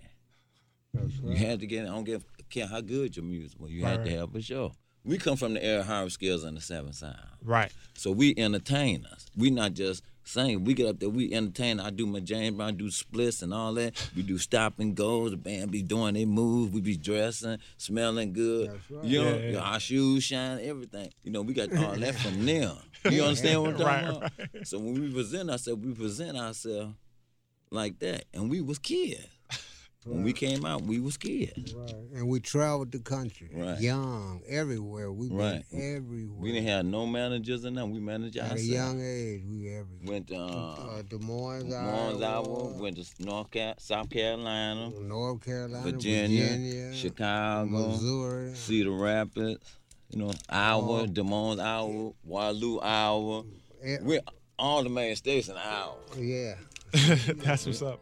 That's 0.94 1.18
You 1.18 1.28
right. 1.30 1.38
had 1.38 1.60
to 1.60 1.68
get. 1.68 1.84
I 1.84 1.90
don't 1.90 2.06
give 2.06 2.24
care 2.50 2.66
how 2.66 2.80
good 2.80 3.16
your 3.18 3.26
music 3.26 3.60
was. 3.60 3.72
You 3.72 3.84
Right, 3.84 3.98
had 3.98 4.06
to 4.06 4.12
have 4.18 4.34
a 4.34 4.42
show. 4.42 4.72
We 5.06 5.18
come 5.18 5.38
from 5.38 5.54
the 5.54 5.64
era 5.64 5.80
of 5.80 5.86
Harvey 5.88 6.10
Scales 6.10 6.44
and 6.44 6.58
the 6.58 6.62
Seven 6.62 6.94
Sound, 6.94 7.16
Right. 7.44 7.72
so 7.96 8.12
we 8.12 8.34
entertainers. 8.38 9.28
We 9.36 9.50
not 9.50 9.74
just 9.74 10.04
sing. 10.24 10.64
We 10.66 10.74
get 10.74 10.88
up 10.88 11.00
there. 11.00 11.10
We 11.10 11.34
entertain. 11.34 11.80
I 11.80 11.90
do 11.90 12.06
my 12.06 12.20
James 12.20 12.56
Brown, 12.58 12.76
do 12.76 12.92
splits 12.92 13.42
and 13.42 13.54
all 13.54 13.74
that. 13.76 13.94
We 14.16 14.22
do 14.22 14.38
stop 14.38 14.78
and 14.80 14.94
go. 14.96 15.28
The 15.30 15.38
band 15.38 15.72
be 15.72 15.82
doing 15.82 16.14
their 16.16 16.28
moves. 16.28 16.74
We 16.74 16.82
be 16.82 16.98
dressing, 16.98 17.58
smelling 17.78 18.34
good. 18.34 18.70
That's 18.72 18.92
right. 18.92 19.04
You 19.06 19.24
know, 19.24 19.38
Yeah, 19.38 19.50
yeah. 19.52 19.60
our 19.60 19.80
shoes 19.80 20.24
shine, 20.26 20.60
everything. 20.62 21.10
You 21.24 21.32
know, 21.32 21.42
we 21.42 21.54
got 21.54 21.76
all 21.76 21.96
that 21.96 22.16
from 22.16 22.46
them. 22.46 22.78
You 23.10 23.24
understand 23.24 23.62
what 23.62 23.72
I'm 23.72 23.78
talking 23.78 23.86
Right, 23.88 24.32
about? 24.54 24.68
So 24.68 24.78
when 24.80 24.94
we 25.02 25.12
present 25.12 25.50
ourselves, 25.50 25.84
we 25.84 25.94
present 25.94 26.38
ourselves 26.38 26.94
like 27.72 27.98
that, 28.00 28.26
and 28.34 28.50
we 28.52 28.62
was 28.62 28.78
kids. 28.80 29.26
When 30.06 30.24
we 30.24 30.32
came 30.34 30.66
out, 30.66 30.84
we 30.84 31.00
was 31.00 31.16
scared. 31.16 31.52
Right. 31.76 31.94
And 32.16 32.28
we 32.30 32.40
traveled 32.40 32.92
the 32.92 33.00
country. 33.00 33.50
Right. 33.54 33.80
Young, 33.82 34.42
everywhere. 34.48 35.12
We 35.12 35.28
Right. 35.30 35.64
been 35.70 35.96
everywhere. 35.98 36.40
We 36.40 36.52
didn't 36.54 36.68
have 36.68 36.86
no 36.86 37.06
managers 37.06 37.66
and 37.66 37.76
nothing. 37.76 37.92
We 37.92 38.00
managed 38.00 38.38
At 38.38 38.58
a 38.58 38.62
young 38.62 39.02
age, 39.02 39.42
we 39.46 39.68
everywhere. 39.68 39.86
Went 40.06 40.28
to 40.28 40.36
uh, 40.38 40.40
uh, 40.40 41.02
Des 41.02 41.18
Moines, 41.18 41.70
Mons, 41.70 42.22
Iowa, 42.22 42.26
Iowa. 42.26 42.82
Went 42.82 42.96
to 42.98 43.24
North 43.26 43.52
Car- 43.52 43.76
South 43.78 44.10
Carolina, 44.10 44.90
North 45.02 45.44
Carolina, 45.46 45.84
Virginia, 45.84 46.44
Virginia, 46.48 46.94
Chicago, 46.94 47.90
Missouri. 47.90 48.56
Cedar 48.56 48.92
Rapids. 48.92 49.60
You 50.12 50.20
know, 50.20 50.32
Iowa, 50.50 51.02
Oh. 51.02 51.06
Des 51.08 51.24
Moines, 51.24 51.60
Iowa, 51.60 52.12
Waterloo, 52.24 52.80
Iowa. 52.80 53.44
Eh, 53.84 53.98
We're 54.02 54.22
all 54.58 54.82
the 54.84 54.90
main 54.90 55.16
states 55.18 55.50
in 55.50 55.56
Iowa. 55.58 55.98
yeah. 56.18 56.56
That's 56.94 57.66
what's 57.68 57.82
up. 57.84 58.00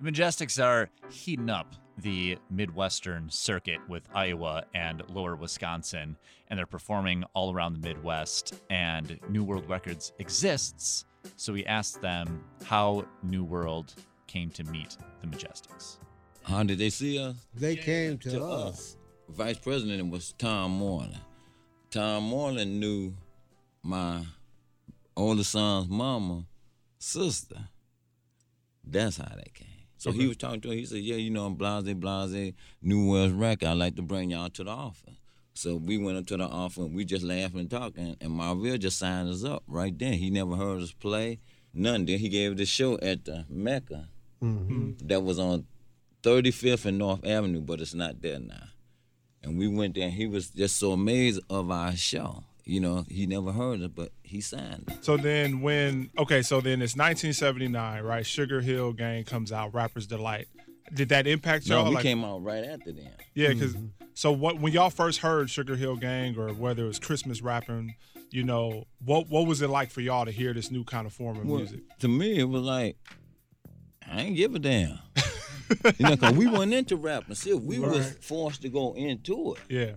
The 0.00 0.10
Majestics 0.10 0.62
are 0.62 0.90
heating 1.10 1.48
up 1.50 1.74
the 1.98 2.36
Midwestern 2.50 3.30
circuit 3.30 3.78
with 3.88 4.08
Iowa 4.14 4.64
and 4.74 5.02
Lower 5.08 5.36
Wisconsin, 5.36 6.16
and 6.48 6.58
they're 6.58 6.66
performing 6.66 7.24
all 7.34 7.54
around 7.54 7.74
the 7.74 7.88
Midwest. 7.88 8.60
And 8.70 9.18
New 9.28 9.44
World 9.44 9.68
Records 9.68 10.12
exists, 10.18 11.04
so 11.36 11.52
we 11.52 11.64
asked 11.66 12.02
them 12.02 12.44
how 12.64 13.06
New 13.22 13.44
World 13.44 13.94
came 14.26 14.50
to 14.50 14.64
meet 14.64 14.96
the 15.20 15.28
Majestics. 15.28 15.98
How 16.42 16.64
did 16.64 16.78
they 16.78 16.90
see 16.90 17.18
us? 17.18 17.36
They 17.54 17.76
came 17.76 18.18
to, 18.18 18.30
to 18.30 18.44
us. 18.44 18.68
us. 18.68 18.96
Vice 19.28 19.58
president 19.58 20.10
was 20.10 20.34
Tom 20.36 20.72
Moreland. 20.72 21.20
Tom 21.90 22.24
Moreland 22.24 22.80
knew 22.80 23.14
my 23.82 24.22
older 25.16 25.44
son's 25.44 25.88
mama, 25.88 26.44
sister. 26.98 27.68
That's 28.84 29.16
how 29.16 29.34
they 29.36 29.50
came. 29.54 29.73
So 30.04 30.12
he 30.12 30.26
was 30.26 30.36
talking 30.36 30.60
to 30.60 30.68
her. 30.68 30.74
He 30.74 30.84
said, 30.84 30.98
"Yeah, 30.98 31.16
you 31.16 31.30
know, 31.30 31.46
I'm 31.46 31.54
Blase 31.54 31.94
Blase, 31.94 32.52
New 32.82 33.10
West 33.10 33.34
Record. 33.34 33.68
I'd 33.68 33.78
like 33.78 33.96
to 33.96 34.02
bring 34.02 34.32
y'all 34.32 34.50
to 34.50 34.62
the 34.62 34.70
office." 34.70 35.14
So 35.54 35.76
we 35.76 35.96
went 35.96 36.18
up 36.18 36.26
to 36.26 36.36
the 36.36 36.44
office. 36.44 36.76
and 36.76 36.94
We 36.94 37.06
just 37.06 37.24
laughing 37.24 37.60
and 37.60 37.70
talking, 37.70 38.14
and 38.20 38.32
Marvell 38.32 38.76
just 38.76 38.98
signed 38.98 39.30
us 39.30 39.44
up 39.44 39.62
right 39.66 39.98
then. 39.98 40.12
He 40.12 40.28
never 40.28 40.56
heard 40.56 40.82
us 40.82 40.92
play, 40.92 41.38
none. 41.72 42.04
Then 42.04 42.18
he 42.18 42.28
gave 42.28 42.58
the 42.58 42.66
show 42.66 42.98
at 42.98 43.24
the 43.24 43.46
Mecca. 43.48 44.10
Mm-hmm. 44.42 45.06
That 45.06 45.22
was 45.22 45.38
on 45.38 45.64
35th 46.22 46.84
and 46.84 46.98
North 46.98 47.24
Avenue, 47.24 47.62
but 47.62 47.80
it's 47.80 47.94
not 47.94 48.20
there 48.20 48.40
now. 48.40 48.68
And 49.42 49.56
we 49.56 49.68
went 49.68 49.94
there, 49.94 50.04
and 50.04 50.12
he 50.12 50.26
was 50.26 50.50
just 50.50 50.76
so 50.76 50.92
amazed 50.92 51.40
of 51.48 51.70
our 51.70 51.96
show. 51.96 52.44
You 52.64 52.80
know, 52.80 53.04
he 53.08 53.26
never 53.26 53.52
heard 53.52 53.82
it, 53.82 53.94
but 53.94 54.12
he 54.22 54.40
signed 54.40 54.84
it. 54.90 55.04
So 55.04 55.16
then 55.18 55.60
when 55.60 56.10
okay, 56.18 56.40
so 56.40 56.60
then 56.60 56.80
it's 56.80 56.96
1979, 56.96 58.02
right? 58.02 58.24
Sugar 58.24 58.60
Hill 58.62 58.92
Gang 58.92 59.24
comes 59.24 59.52
out, 59.52 59.74
Rapper's 59.74 60.06
Delight. 60.06 60.48
Did 60.92 61.10
that 61.10 61.26
impact 61.26 61.66
y'all? 61.66 61.88
we 61.88 61.94
Like- 61.94 62.02
came 62.02 62.24
out 62.24 62.42
right 62.42 62.64
after 62.64 62.92
then. 62.92 63.12
Yeah, 63.34 63.48
because 63.48 63.74
mm-hmm. 63.74 64.06
so 64.14 64.32
what 64.32 64.60
when 64.60 64.72
y'all 64.72 64.90
first 64.90 65.20
heard 65.20 65.50
Sugar 65.50 65.76
Hill 65.76 65.96
Gang 65.96 66.38
or 66.38 66.50
whether 66.54 66.84
it 66.84 66.86
was 66.86 66.98
Christmas 66.98 67.42
rapping, 67.42 67.96
you 68.30 68.44
know, 68.44 68.84
what 69.04 69.28
what 69.28 69.46
was 69.46 69.60
it 69.60 69.68
like 69.68 69.90
for 69.90 70.00
y'all 70.00 70.24
to 70.24 70.30
hear 70.30 70.54
this 70.54 70.70
new 70.70 70.84
kind 70.84 71.06
of 71.06 71.12
form 71.12 71.38
of 71.38 71.46
Well, 71.46 71.58
music? 71.58 71.80
To 72.00 72.08
me, 72.08 72.38
it 72.38 72.48
was 72.48 72.62
like, 72.62 72.96
I 74.10 74.22
ain't 74.22 74.36
give 74.36 74.54
a 74.54 74.58
damn. 74.58 74.98
you 75.98 76.06
know, 76.06 76.16
cause 76.16 76.32
we 76.34 76.46
went 76.46 76.72
into 76.72 76.96
rapping. 76.96 77.34
See, 77.34 77.50
if 77.50 77.60
we 77.60 77.78
was 77.78 78.16
forced 78.20 78.62
to 78.62 78.68
go 78.70 78.94
into 78.94 79.54
it. 79.54 79.60
Yeah. 79.68 79.92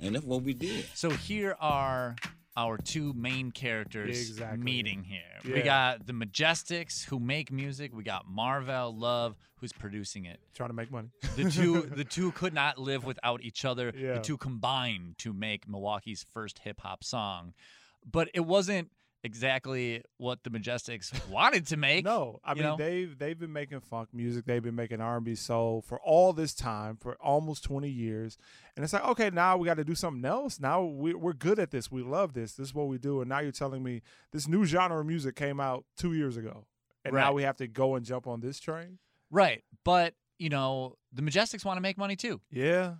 And 0.00 0.14
that's 0.14 0.24
what 0.24 0.42
we 0.42 0.54
did. 0.54 0.86
So 0.94 1.10
here 1.10 1.56
are 1.60 2.16
our 2.56 2.78
two 2.78 3.12
main 3.12 3.50
characters 3.50 4.30
Exactly. 4.30 4.62
meeting 4.64 5.04
here. 5.04 5.20
Yeah. 5.44 5.54
We 5.54 5.62
got 5.62 6.06
the 6.06 6.12
Majestics 6.12 7.04
who 7.04 7.18
make 7.20 7.52
music. 7.52 7.94
We 7.94 8.02
got 8.02 8.26
Marvell 8.28 8.96
Love 8.96 9.36
who's 9.60 9.72
producing 9.72 10.24
it. 10.26 10.38
Trying 10.54 10.70
to 10.70 10.74
make 10.74 10.90
money. 10.90 11.08
The 11.36 11.50
two 11.50 11.82
the 11.94 12.04
two 12.04 12.32
could 12.32 12.54
not 12.54 12.78
live 12.78 13.04
without 13.04 13.42
each 13.42 13.64
other. 13.64 13.92
Yeah. 13.96 14.14
The 14.14 14.20
two 14.20 14.36
combined 14.38 15.18
to 15.18 15.32
make 15.32 15.68
Milwaukee's 15.68 16.24
first 16.32 16.60
hip 16.60 16.80
hop 16.80 17.04
song. 17.04 17.52
But 18.10 18.28
it 18.34 18.40
wasn't 18.40 18.90
exactly 19.24 20.02
what 20.18 20.42
the 20.44 20.50
Majestics 20.50 21.12
wanted 21.28 21.66
to 21.68 21.76
make. 21.76 22.04
No, 22.04 22.40
I 22.44 22.54
mean 22.54 22.62
know? 22.62 22.76
they've 22.76 23.16
they've 23.18 23.38
been 23.38 23.52
making 23.52 23.80
funk 23.80 24.10
music, 24.12 24.44
they've 24.44 24.62
been 24.62 24.76
making 24.76 25.00
R 25.00 25.16
and 25.16 25.24
B 25.24 25.34
soul 25.34 25.82
for 25.82 26.00
all 26.00 26.32
this 26.32 26.54
time, 26.54 26.96
for 26.96 27.16
almost 27.16 27.64
twenty 27.64 27.90
years, 27.90 28.38
and 28.76 28.84
it's 28.84 28.92
like 28.92 29.04
okay, 29.04 29.30
now 29.30 29.56
we 29.56 29.66
got 29.66 29.78
to 29.78 29.84
do 29.84 29.94
something 29.94 30.24
else. 30.24 30.60
Now 30.60 30.84
we, 30.84 31.14
we're 31.14 31.32
good 31.32 31.58
at 31.58 31.70
this, 31.70 31.90
we 31.90 32.02
love 32.02 32.34
this, 32.34 32.52
this 32.52 32.68
is 32.68 32.74
what 32.74 32.88
we 32.88 32.98
do, 32.98 33.20
and 33.20 33.28
now 33.28 33.40
you're 33.40 33.52
telling 33.52 33.82
me 33.82 34.02
this 34.32 34.46
new 34.46 34.64
genre 34.64 35.00
of 35.00 35.06
music 35.06 35.34
came 35.36 35.60
out 35.60 35.84
two 35.96 36.12
years 36.12 36.36
ago, 36.36 36.66
and 37.04 37.14
now 37.14 37.32
we 37.32 37.42
have 37.42 37.56
to 37.56 37.66
go 37.66 37.94
and 37.96 38.04
jump 38.06 38.26
on 38.26 38.40
this 38.40 38.60
train. 38.60 38.98
Right. 39.30 39.64
But, 39.84 40.14
you 40.38 40.48
know, 40.48 40.94
the 41.12 41.22
Majestics 41.22 41.64
want 41.64 41.78
to 41.78 41.80
make 41.80 41.98
money 41.98 42.14
too. 42.14 42.40
Yeah, 42.50 42.94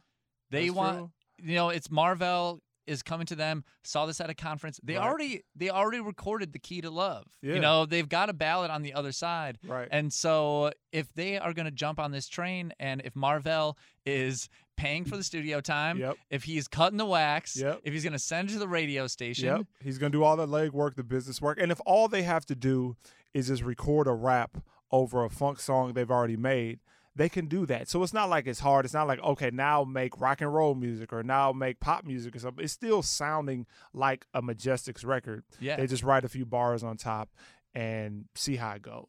They 0.51 0.71
want 0.71 0.99
true. 0.99 1.11
you 1.39 1.55
know, 1.55 1.69
it's 1.69 1.89
Marvell 1.91 2.61
is 2.87 3.03
coming 3.03 3.27
to 3.27 3.35
them, 3.35 3.65
saw 3.83 4.07
this 4.07 4.21
at 4.21 4.31
a 4.31 4.35
conference. 4.35 4.79
They 4.83 4.97
Right. 4.97 5.03
already 5.07 5.43
they 5.55 5.71
already 5.71 6.01
recorded 6.01 6.53
the 6.53 6.59
key 6.59 6.81
to 6.81 6.91
love. 6.91 7.27
Yeah. 7.43 7.55
You 7.55 7.61
know, 7.61 7.87
they've 7.87 8.09
got 8.09 8.29
a 8.31 8.33
ballot 8.33 8.71
on 8.71 8.83
the 8.83 8.95
other 8.95 9.13
side. 9.13 9.59
Right. 9.65 9.89
And 9.91 10.13
so 10.13 10.73
if 10.93 11.13
they 11.15 11.39
are 11.39 11.53
gonna 11.53 11.71
jump 11.71 11.99
on 11.99 12.13
this 12.13 12.29
train 12.29 12.73
and 12.79 13.01
if 13.05 13.15
Marvell 13.17 13.77
is 14.05 14.49
paying 14.77 15.05
for 15.05 15.17
the 15.17 15.25
studio 15.25 15.61
time, 15.61 15.99
Yep. 15.99 16.17
if 16.31 16.45
he's 16.45 16.69
cutting 16.69 16.99
the 16.99 17.07
wax, 17.07 17.57
Yep. 17.57 17.81
if 17.83 17.93
he's 17.95 18.05
gonna 18.05 18.19
send 18.19 18.51
it 18.51 18.53
to 18.53 18.59
the 18.59 18.69
radio 18.69 19.07
station, 19.07 19.47
Yep. 19.47 19.67
He's 19.83 19.99
gonna 19.99 20.11
do 20.11 20.23
all 20.23 20.37
the 20.37 20.47
legwork, 20.47 20.95
the 20.97 21.03
business 21.05 21.41
work. 21.41 21.59
And 21.61 21.73
if 21.73 21.81
all 21.87 22.09
they 22.09 22.23
have 22.25 22.45
to 22.47 22.55
do 22.55 22.97
is 23.35 23.49
just 23.49 23.63
record 23.63 24.07
a 24.07 24.13
rap 24.13 24.59
over 24.93 25.25
a 25.25 25.31
funk 25.31 25.59
song 25.61 25.95
they've 25.95 26.11
already 26.11 26.37
made, 26.37 26.79
they 27.17 27.29
can 27.29 27.47
do 27.47 27.65
that. 27.67 27.89
So 27.89 28.03
it's 28.03 28.13
not 28.13 28.29
like 28.29 28.47
it's 28.47 28.61
hard. 28.61 28.85
It's 28.85 28.95
not 28.95 29.09
like, 29.09 29.19
okay, 29.21 29.51
now 29.51 29.83
make 29.85 30.21
rock 30.21 30.41
and 30.43 30.53
roll 30.55 30.75
music 30.75 31.13
or 31.13 31.23
now 31.23 31.51
make 31.53 31.81
pop 31.81 32.05
music 32.05 32.37
or 32.37 32.39
something. 32.39 32.63
It's 32.63 32.73
still 32.75 33.03
sounding 33.03 33.67
like 33.95 34.27
a 34.35 34.43
Majestics 34.43 35.05
record. 35.05 35.43
Yeah. 35.59 35.77
They 35.77 35.87
just 35.87 36.03
write 36.03 36.25
a 36.25 36.29
few 36.29 36.45
bars 36.47 36.83
on 36.85 36.99
top 36.99 37.31
and 37.75 38.27
see 38.35 38.57
how 38.57 38.73
it 38.73 38.83
goes. 38.83 39.07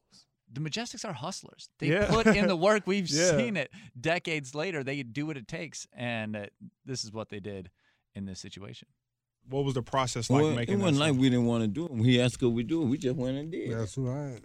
the 0.49 0.61
Majestics 0.61 1.03
are 1.03 1.11
hustlers. 1.11 1.67
They 1.79 1.87
Yeah. 1.87 2.07
put 2.09 2.25
in 2.27 2.47
the 2.47 2.55
work. 2.67 2.83
We've 2.87 3.09
Yeah. 3.09 3.35
seen 3.35 3.57
it 3.57 3.69
decades 3.99 4.55
later. 4.55 4.81
They 4.81 5.03
do 5.03 5.25
what 5.25 5.35
it 5.35 5.45
takes, 5.45 5.85
and 5.91 6.37
uh, 6.37 6.45
this 6.85 7.03
is 7.03 7.11
what 7.11 7.27
they 7.27 7.41
did 7.41 7.69
in 8.15 8.25
this 8.25 8.39
situation. 8.39 8.87
What 9.49 9.65
was 9.65 9.73
the 9.73 9.81
process 9.83 10.29
like 10.29 10.41
Well, 10.43 10.55
making 10.55 10.75
it 10.75 10.77
that 10.77 10.83
wasn't 10.83 10.99
like 11.01 11.13
we 11.19 11.29
didn't 11.29 11.47
want 11.47 11.63
to 11.63 11.67
do 11.67 11.85
it. 11.87 12.01
He 12.05 12.21
asked 12.21 12.39
could 12.39 12.53
we 12.53 12.63
do 12.63 12.81
it. 12.83 12.85
We 12.85 12.97
just 12.97 13.17
went 13.17 13.37
and 13.37 13.51
did. 13.51 13.71
it. 13.71 13.75
That's 13.77 13.97
right. 13.97 14.39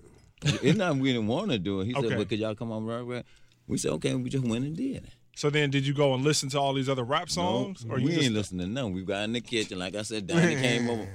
It's 0.61 0.77
not 0.77 0.97
we 0.97 1.13
didn't 1.13 1.29
want 1.29 1.53
to 1.53 1.59
do 1.61 1.81
it. 1.83 1.87
He 1.87 1.95
Okay. 1.95 2.09
said, 2.09 2.19
"But 2.19 2.29
could 2.29 2.41
y'all 2.41 2.57
come 2.57 2.73
on 2.73 2.85
right 2.85 3.01
right?" 3.03 3.25
We 3.67 3.79
said, 3.79 3.93
"Okay." 3.93 4.15
We 4.15 4.29
just 4.31 4.45
went 4.45 4.65
and 4.65 4.77
did 4.77 4.97
it. 4.97 5.05
So 5.37 5.49
then 5.51 5.71
did 5.71 5.87
you 5.87 5.95
go 5.95 6.13
and 6.15 6.23
listen 6.23 6.49
to 6.51 6.61
all 6.61 6.75
these 6.75 6.89
other 6.89 7.05
rap 7.05 7.31
songs? 7.31 7.85
No, 7.87 7.95
or 7.95 7.97
we 7.97 8.03
you 8.03 8.09
ain't 8.11 8.21
just 8.21 8.33
listening 8.35 8.67
to 8.67 8.73
none. 8.73 8.93
We 8.93 9.03
got 9.03 9.23
in 9.25 9.33
the 9.33 9.41
kitchen, 9.41 9.79
like 9.79 9.95
I 9.95 10.03
said. 10.03 10.27
Donnie 10.27 10.57
came 10.61 10.91
over. 10.91 11.09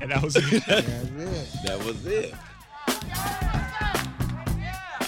and 0.00 0.10
that 0.10 0.22
was 0.22 0.34
it. 0.36 0.64
That 0.66 1.78
was 1.86 2.04
it. 2.06 2.34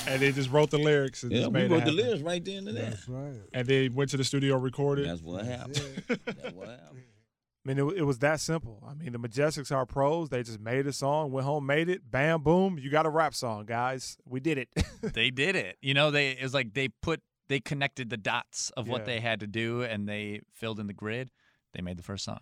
and 0.06 0.20
they 0.22 0.30
just 0.32 0.50
wrote 0.50 0.70
the 0.70 0.78
lyrics 0.78 1.22
and 1.22 1.32
Yeah, 1.32 1.40
just 1.40 1.52
we 1.52 1.66
wrote 1.66 1.82
it 1.82 1.84
the 1.86 1.92
lyrics 1.92 2.22
right 2.22 2.44
then 2.44 2.68
and 2.68 2.76
there. 2.76 2.90
That's 2.90 3.08
right. 3.08 3.34
And 3.52 3.66
they 3.66 3.88
went 3.88 4.10
to 4.10 4.16
the 4.16 4.24
studio, 4.24 4.58
recorded. 4.58 5.08
That's 5.08 5.22
what 5.22 5.44
happened. 5.44 5.74
That's 6.06 6.52
what 6.54 6.68
happened. 6.68 7.02
I 7.64 7.68
mean, 7.72 7.78
it, 7.78 7.98
it 7.98 8.02
was 8.02 8.18
that 8.18 8.40
simple. 8.40 8.82
I 8.86 8.92
mean, 8.94 9.12
the 9.12 9.18
Majestics 9.18 9.74
are 9.74 9.86
pros. 9.86 10.28
They 10.28 10.42
just 10.42 10.60
made 10.60 10.86
a 10.86 10.92
song, 10.92 11.32
went 11.32 11.46
home, 11.46 11.64
made 11.64 11.88
it, 11.88 12.02
bam, 12.10 12.42
boom. 12.42 12.78
You 12.78 12.90
got 12.90 13.06
a 13.06 13.10
rap 13.10 13.34
song, 13.34 13.64
guys. 13.64 14.18
We 14.26 14.40
did 14.40 14.58
it. 14.58 14.68
they 15.02 15.30
did 15.30 15.56
it. 15.56 15.78
You 15.80 15.94
know, 15.94 16.10
they 16.10 16.32
it 16.32 16.42
was 16.42 16.52
like 16.54 16.74
they 16.74 16.88
put 16.88 17.22
they 17.48 17.60
connected 17.60 18.10
the 18.10 18.16
dots 18.18 18.70
of 18.76 18.86
Yeah. 18.86 18.92
what 18.92 19.04
they 19.06 19.20
had 19.20 19.40
to 19.40 19.46
do, 19.46 19.82
and 19.82 20.06
they 20.08 20.40
filled 20.52 20.78
in 20.78 20.86
the 20.88 20.92
grid. 20.92 21.30
They 21.72 21.80
made 21.80 21.96
the 21.96 22.02
first 22.02 22.24
song. 22.24 22.40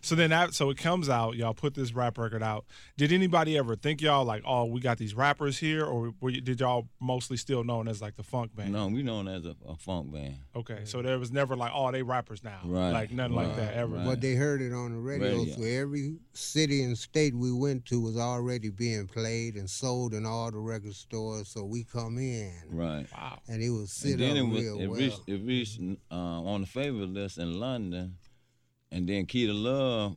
So 0.00 0.14
then, 0.14 0.30
that, 0.30 0.54
so 0.54 0.70
it 0.70 0.78
comes 0.78 1.08
out. 1.08 1.36
Y'all 1.36 1.54
put 1.54 1.74
this 1.74 1.92
rap 1.92 2.18
record 2.18 2.42
out. 2.42 2.64
Did 2.96 3.12
anybody 3.12 3.56
ever 3.58 3.76
think 3.76 4.00
y'all 4.00 4.24
like, 4.24 4.42
oh, 4.46 4.64
we 4.66 4.80
got 4.80 4.98
these 4.98 5.14
rappers 5.14 5.58
here, 5.58 5.84
or 5.84 6.12
were 6.20 6.30
you, 6.30 6.40
did 6.40 6.60
y'all 6.60 6.88
mostly 7.00 7.36
still 7.36 7.64
known 7.64 7.88
as 7.88 8.00
like 8.02 8.16
the 8.16 8.22
funk 8.22 8.54
band? 8.56 8.72
No, 8.72 8.88
we 8.88 9.02
known 9.02 9.28
as 9.28 9.44
a, 9.46 9.54
a 9.66 9.76
funk 9.76 10.12
band. 10.12 10.36
Okay, 10.56 10.80
so 10.84 11.02
there 11.02 11.18
was 11.18 11.30
never 11.32 11.56
like, 11.56 11.72
oh, 11.74 11.90
they 11.92 12.02
rappers 12.02 12.42
now, 12.44 12.60
Right, 12.64 12.90
Like 12.90 13.10
nothing 13.12 13.36
like 13.36 13.54
that 13.56 13.74
ever. 13.74 13.96
right. 13.96 14.04
But 14.06 14.20
they 14.20 14.34
heard 14.34 14.60
it 14.62 14.72
on 14.72 14.92
the 14.92 14.98
radio, 14.98 15.38
Radio. 15.38 15.54
so 15.54 15.62
every 15.62 16.16
city 16.32 16.82
and 16.82 16.96
state 16.96 17.34
we 17.34 17.52
went 17.52 17.84
to 17.86 18.00
was 18.00 18.16
already 18.16 18.70
being 18.70 19.06
played 19.06 19.54
and 19.56 19.68
sold 19.68 20.14
in 20.14 20.24
all 20.26 20.50
the 20.50 20.58
record 20.58 20.94
stores. 20.94 21.48
So 21.48 21.64
we 21.64 21.84
come 21.84 22.18
in, 22.18 22.52
Right. 22.70 23.06
Wow. 23.16 23.38
and 23.48 23.62
it 23.62 23.70
was 23.70 23.90
sit 23.92 24.12
And 24.12 24.20
then 24.22 24.36
it 24.36 24.42
was 24.42 24.62
real 24.62 24.80
it 24.80 24.86
well. 24.88 24.98
reached 24.98 25.20
it 25.26 25.40
reached 25.44 25.80
uh, 26.10 26.14
on 26.14 26.60
the 26.62 26.66
favorite 26.66 27.10
list 27.10 27.38
in 27.38 27.58
London, 27.60 28.16
and 28.90 29.08
then 29.08 29.26
Key 29.26 29.46
to 29.46 29.52
Love, 29.52 30.16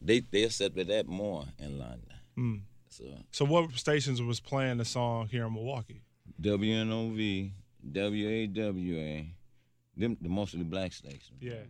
they 0.00 0.20
they 0.20 0.44
accepted 0.44 0.88
that 0.88 1.06
more 1.06 1.44
in 1.58 1.78
London. 1.78 2.12
Mm. 2.38 2.60
So 2.88 3.04
So 3.32 3.44
what 3.44 3.72
stations 3.74 4.22
was 4.22 4.40
playing 4.40 4.78
the 4.78 4.84
song 4.84 5.28
here 5.28 5.46
in 5.46 5.54
Milwaukee? 5.54 6.02
WNOV, 6.40 7.52
WAWA, 7.92 9.26
them 9.96 10.16
the 10.20 10.28
mostly 10.28 10.62
black 10.64 10.92
stations. 10.92 11.38
Yeah. 11.40 11.64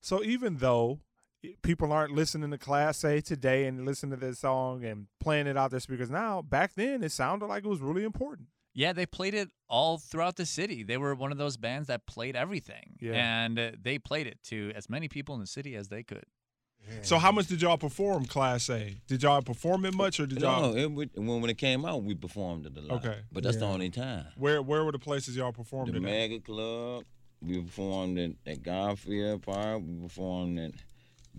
So 0.00 0.22
even 0.22 0.56
though 0.56 1.00
people 1.62 1.92
aren't 1.92 2.12
listening 2.12 2.50
to 2.50 2.58
Class 2.58 3.04
A 3.04 3.20
today 3.20 3.66
and 3.66 3.84
listening 3.84 4.18
to 4.18 4.26
this 4.26 4.40
song 4.40 4.84
and 4.84 5.06
playing 5.20 5.46
it 5.46 5.56
out 5.56 5.70
their 5.70 5.80
speakers 5.80 6.10
now, 6.10 6.42
back 6.42 6.74
then 6.74 7.02
it 7.02 7.12
sounded 7.12 7.46
like 7.46 7.64
it 7.64 7.68
was 7.68 7.80
really 7.80 8.04
important. 8.04 8.48
Yeah, 8.74 8.92
they 8.92 9.04
played 9.06 9.34
it 9.34 9.50
all 9.68 9.98
throughout 9.98 10.36
the 10.36 10.46
city. 10.46 10.82
They 10.82 10.96
were 10.96 11.14
one 11.14 11.30
of 11.32 11.38
those 11.38 11.56
bands 11.56 11.88
that 11.88 12.06
played 12.06 12.34
everything, 12.36 12.96
Yeah. 13.00 13.12
and 13.12 13.58
uh, 13.58 13.70
they 13.80 13.98
played 13.98 14.26
it 14.26 14.38
to 14.44 14.72
as 14.74 14.88
many 14.88 15.08
people 15.08 15.34
in 15.34 15.40
the 15.42 15.46
city 15.46 15.76
as 15.76 15.88
they 15.88 16.02
could. 16.02 16.24
So 17.02 17.18
how 17.18 17.30
much 17.30 17.46
did 17.46 17.62
y'all 17.62 17.78
perform 17.78 18.24
Class 18.24 18.68
A? 18.68 18.96
Did 19.06 19.22
y'all 19.22 19.40
perform 19.40 19.84
it 19.84 19.94
much 19.94 20.18
or 20.18 20.26
did 20.26 20.40
y'all 20.40 20.72
No, 20.72 20.76
it, 20.76 20.90
when 20.90 21.08
when 21.42 21.48
it 21.48 21.56
came 21.58 21.84
out, 21.84 22.02
we 22.02 22.14
performed 22.16 22.66
it 22.66 22.76
a 22.76 22.80
lot. 22.80 23.04
Okay. 23.04 23.18
but 23.30 23.44
that's 23.44 23.58
the 23.58 23.66
only 23.66 23.88
time. 23.88 24.26
where 24.36 24.60
where 24.60 24.82
were 24.84 24.90
the 24.90 24.98
places 24.98 25.36
y'all 25.36 25.52
performed 25.52 25.92
The 25.92 25.98
it 25.98 25.98
at? 25.98 26.02
Mega 26.02 26.40
Club. 26.40 27.04
We 27.40 27.60
performed 27.62 28.18
at, 28.18 28.30
at 28.46 28.62
Garfield 28.64 29.42
Park. 29.42 29.82
We 29.86 30.02
performed 30.02 30.58
at 30.58 30.72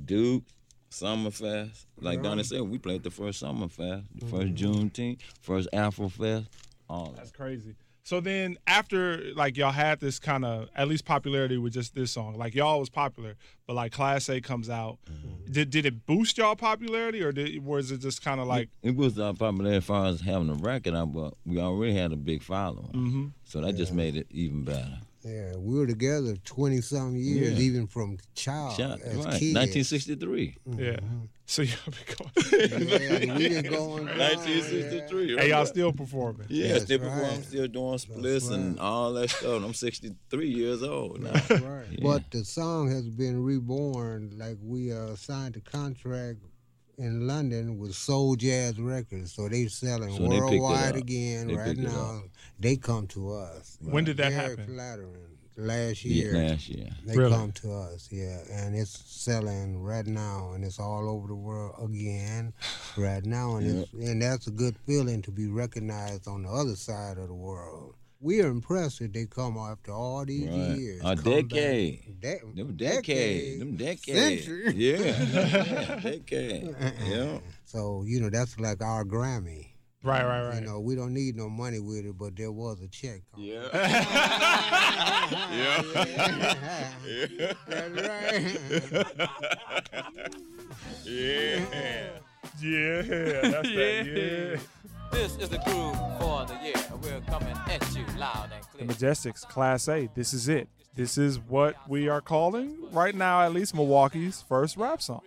Duke 0.05 0.43
Summerfest. 0.91 1.85
Like 1.99 2.21
Donnie 2.21 2.43
said, 2.43 2.61
we 2.61 2.77
played 2.77 3.03
the 3.03 3.11
first 3.11 3.43
Summerfest, 3.43 4.03
the 4.15 4.25
1st 4.25 4.55
Mm-hmm. 4.55 4.55
Juneteenth, 4.55 5.21
first 5.41 5.67
Afro 5.73 6.07
Fest. 6.09 6.47
All 6.93 7.13
That's 7.15 7.31
that. 7.31 7.38
crazy. 7.38 7.75
So 8.05 8.19
then 8.19 8.57
after 8.67 9.33
like 9.33 9.55
y'all 9.55 9.71
had 9.71 10.01
this 10.01 10.19
kind 10.19 10.43
of 10.43 10.67
at 10.75 10.89
least 10.89 11.05
popularity 11.05 11.57
with 11.57 11.71
just 11.73 11.95
this 11.95 12.12
song, 12.12 12.35
like 12.38 12.53
y'all 12.53 12.79
was 12.79 12.89
popular, 12.89 13.35
but 13.65 13.75
like 13.75 13.93
Class 13.93 14.27
A 14.29 14.41
comes 14.41 14.69
out, 14.69 14.97
did 15.50 15.69
did 15.69 15.85
it 15.85 16.05
boost 16.05 16.38
y'all 16.38 16.55
popularity 16.57 17.23
or 17.23 17.31
did 17.31 17.63
was 17.63 17.91
it 17.91 18.00
just 18.01 18.21
kind 18.21 18.41
of 18.41 18.47
like 18.47 18.67
it 18.81 18.97
was 18.97 19.17
our 19.17 19.33
popularity 19.33 19.77
as 19.77 19.85
far 19.85 20.07
as 20.07 20.19
having 20.19 20.50
a 20.50 20.53
record 20.55 20.95
out, 20.95 21.13
but 21.13 21.33
we 21.45 21.59
already 21.59 21.93
had 21.95 22.12
a 22.12 22.17
big 22.17 22.43
following. 22.43 22.91
Mhm. 22.91 23.31
So 23.45 23.62
that 23.62 23.77
just 23.77 23.93
made 23.93 24.17
it 24.17 24.27
even 24.29 24.65
better. 24.65 25.00
Yeah, 25.25 25.56
we 25.58 25.77
were 25.80 25.88
together 25.88 26.36
twenty 26.44 26.82
something 26.82 27.15
years, 27.20 27.53
Yeah. 27.53 27.60
even 27.60 27.88
from 27.88 28.18
child 28.36 28.75
Shot, 28.75 29.01
as 29.01 29.15
right. 29.25 29.39
kids. 29.39 29.56
1963. 29.56 30.58
yeah? 30.77 30.98
So 31.46 31.62
y'all 31.62 31.75
been 31.86 32.15
going. 32.18 32.32
Yeah, 33.27 33.36
we 33.38 33.50
been 33.50 33.72
going. 33.72 34.06
1963. 34.18 35.38
Hey, 35.38 35.50
y'all 35.50 35.65
still 35.65 35.92
performing? 35.94 36.48
Yeah, 36.50 36.74
That's 36.74 36.86
still 36.86 37.00
right. 37.00 37.10
performing, 37.12 37.44
still 37.44 37.68
doing 37.68 37.98
splits 37.98 38.50
and 38.50 38.80
all 38.80 39.13
that 39.13 39.30
stuff. 39.30 39.63
I'm 39.63 39.74
63 39.74 40.48
years 40.50 40.84
old 40.84 41.22
now. 41.22 41.32
That's 41.32 41.50
right. 41.62 41.86
Yeah. 41.92 42.00
But 42.03 42.32
the 42.32 42.44
song 42.46 42.89
has 42.92 43.08
been 43.10 43.44
reborn. 43.44 44.34
Like 44.38 44.58
we 44.62 44.92
uh, 44.94 45.15
signed 45.15 45.56
a 45.58 45.62
contract 45.62 46.39
in 46.98 47.25
London 47.27 47.77
with 47.80 47.94
Soul 47.96 48.36
Jazz 48.36 48.80
Records, 48.80 49.34
so 49.34 49.50
they're 49.50 49.68
selling 49.70 50.15
So 50.15 50.24
they 50.24 50.30
picked 50.30 50.36
it 50.36 50.39
worldwide 50.60 50.89
up. 50.92 50.96
again 50.96 51.48
They 51.48 51.56
right 51.56 51.68
picked 51.70 51.80
it 51.80 51.84
now. 51.84 52.24
They 52.60 52.75
come 52.77 53.07
to 53.07 53.33
us. 53.33 53.77
When 53.81 54.03
did 54.03 54.17
that 54.17 54.31
Very 54.31 54.50
happen? 54.50 54.65
flattering. 54.75 55.29
Last 55.55 56.03
Yeah, 56.03 56.24
year. 56.31 56.33
last 56.50 56.67
year. 56.69 56.89
They 57.05 57.15
Really? 57.15 57.31
come 57.31 57.51
to 57.51 57.72
us, 57.74 58.10
yeah, 58.12 58.39
and 58.51 58.75
it's 58.75 59.03
selling 59.05 59.77
right 59.83 60.05
now, 60.07 60.53
and 60.53 60.65
it's 60.65 60.79
all 60.79 61.07
over 61.07 61.27
the 61.27 61.36
world 61.36 61.75
again, 61.91 62.53
right 62.98 63.24
now, 63.24 63.57
and 63.57 63.67
it's, 63.83 63.93
and 63.93 64.19
that's 64.19 64.48
a 64.48 64.51
good 64.51 64.75
feeling 64.88 65.22
to 65.22 65.31
be 65.31 65.45
recognized 65.45 66.27
on 66.27 66.41
the 66.43 66.50
other 66.50 66.75
side 66.75 67.19
of 67.19 67.27
the 67.27 67.36
world. 67.36 67.93
We 68.19 68.41
are 68.41 68.48
impressed 68.48 68.98
that 69.00 69.13
they 69.13 69.25
come 69.27 69.57
after 69.57 69.91
all 69.91 70.25
these 70.25 70.48
Right. 70.50 70.77
years. 70.77 71.01
A 71.03 71.15
come 71.15 71.24
back. 71.24 71.48
decade. 71.50 72.19
De- 72.22 72.39
Them 72.55 72.75
decade. 72.75 73.62
Them 73.62 73.75
decade. 73.75 74.43
Century. 74.43 74.74
Yeah. 74.74 74.98
yeah. 75.33 76.00
Decade. 76.00 76.75
Yeah. 77.07 77.39
So 77.65 78.03
you 78.07 78.22
know 78.22 78.29
that's 78.31 78.57
like 78.60 78.81
our 78.81 79.03
Grammy. 79.05 79.73
Right, 80.03 80.24
right, 80.25 80.45
right. 80.45 80.62
You 80.62 80.67
know 80.67 80.79
we 80.81 80.95
don't 80.95 81.13
need 81.13 81.38
no 81.38 81.50
money 81.50 81.79
with 81.79 82.05
it, 82.05 82.17
but 82.17 82.36
there 82.36 82.51
was 82.51 82.81
a 82.81 82.89
check. 82.89 83.22
Yeah. 83.38 83.69
yeah. 85.51 85.81
That's 87.67 87.91
right. 88.10 88.57
yeah. 91.05 92.10
Yeah, 92.62 93.01
that's 93.01 93.69
that. 93.69 94.05
Yeah. 94.05 94.60
This 95.12 95.38
is 95.38 95.50
the 95.50 95.60
groove 95.60 95.95
for 96.19 96.45
the 96.45 96.57
year. 96.63 96.74
We're 97.01 97.22
coming 97.22 97.55
at 97.67 97.95
you 97.95 98.05
loud 98.17 98.50
and 98.53 98.63
clear. 98.67 98.88
The 98.88 98.93
clear. 98.93 99.13
Majestics, 99.13 99.48
Class 99.48 99.88
A. 99.88 100.10
This 100.15 100.33
is 100.33 100.50
it. 100.50 100.67
This 100.95 101.17
is 101.17 101.39
what 101.39 101.75
we 101.88 102.10
are 102.10 102.22
calling 102.22 102.77
right 102.91 103.15
now, 103.15 103.41
at 103.41 103.53
least 103.53 103.74
Milwaukee's 103.74 104.41
first 104.41 104.75
rap 104.77 105.01
song. 105.01 105.22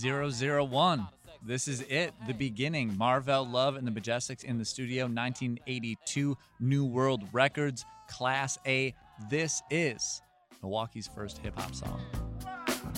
001. 0.00 1.06
This 1.44 1.66
is 1.66 1.80
it, 1.82 2.14
the 2.28 2.34
beginning. 2.34 2.96
Marvell 2.96 3.44
Love 3.44 3.74
and 3.74 3.84
the 3.84 3.90
Majestics 3.90 4.44
in 4.44 4.58
the 4.58 4.64
studio, 4.64 5.06
1982, 5.06 6.38
New 6.60 6.84
World 6.84 7.24
Records, 7.32 7.84
Class 8.08 8.58
A. 8.64 8.94
This 9.28 9.60
is 9.68 10.22
Milwaukee's 10.62 11.08
first 11.08 11.38
hip 11.38 11.58
hop 11.58 11.74
song. 11.74 12.00
Let 12.72 12.86
me 12.86 12.92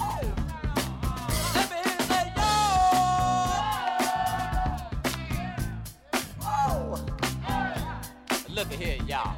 hear 1.75 1.87
you 1.87 2.01
say, 2.01 2.33
yo! 2.37 2.43
Look 8.51 8.71
at 8.73 8.79
here, 8.79 8.99
y'all. 9.09 9.35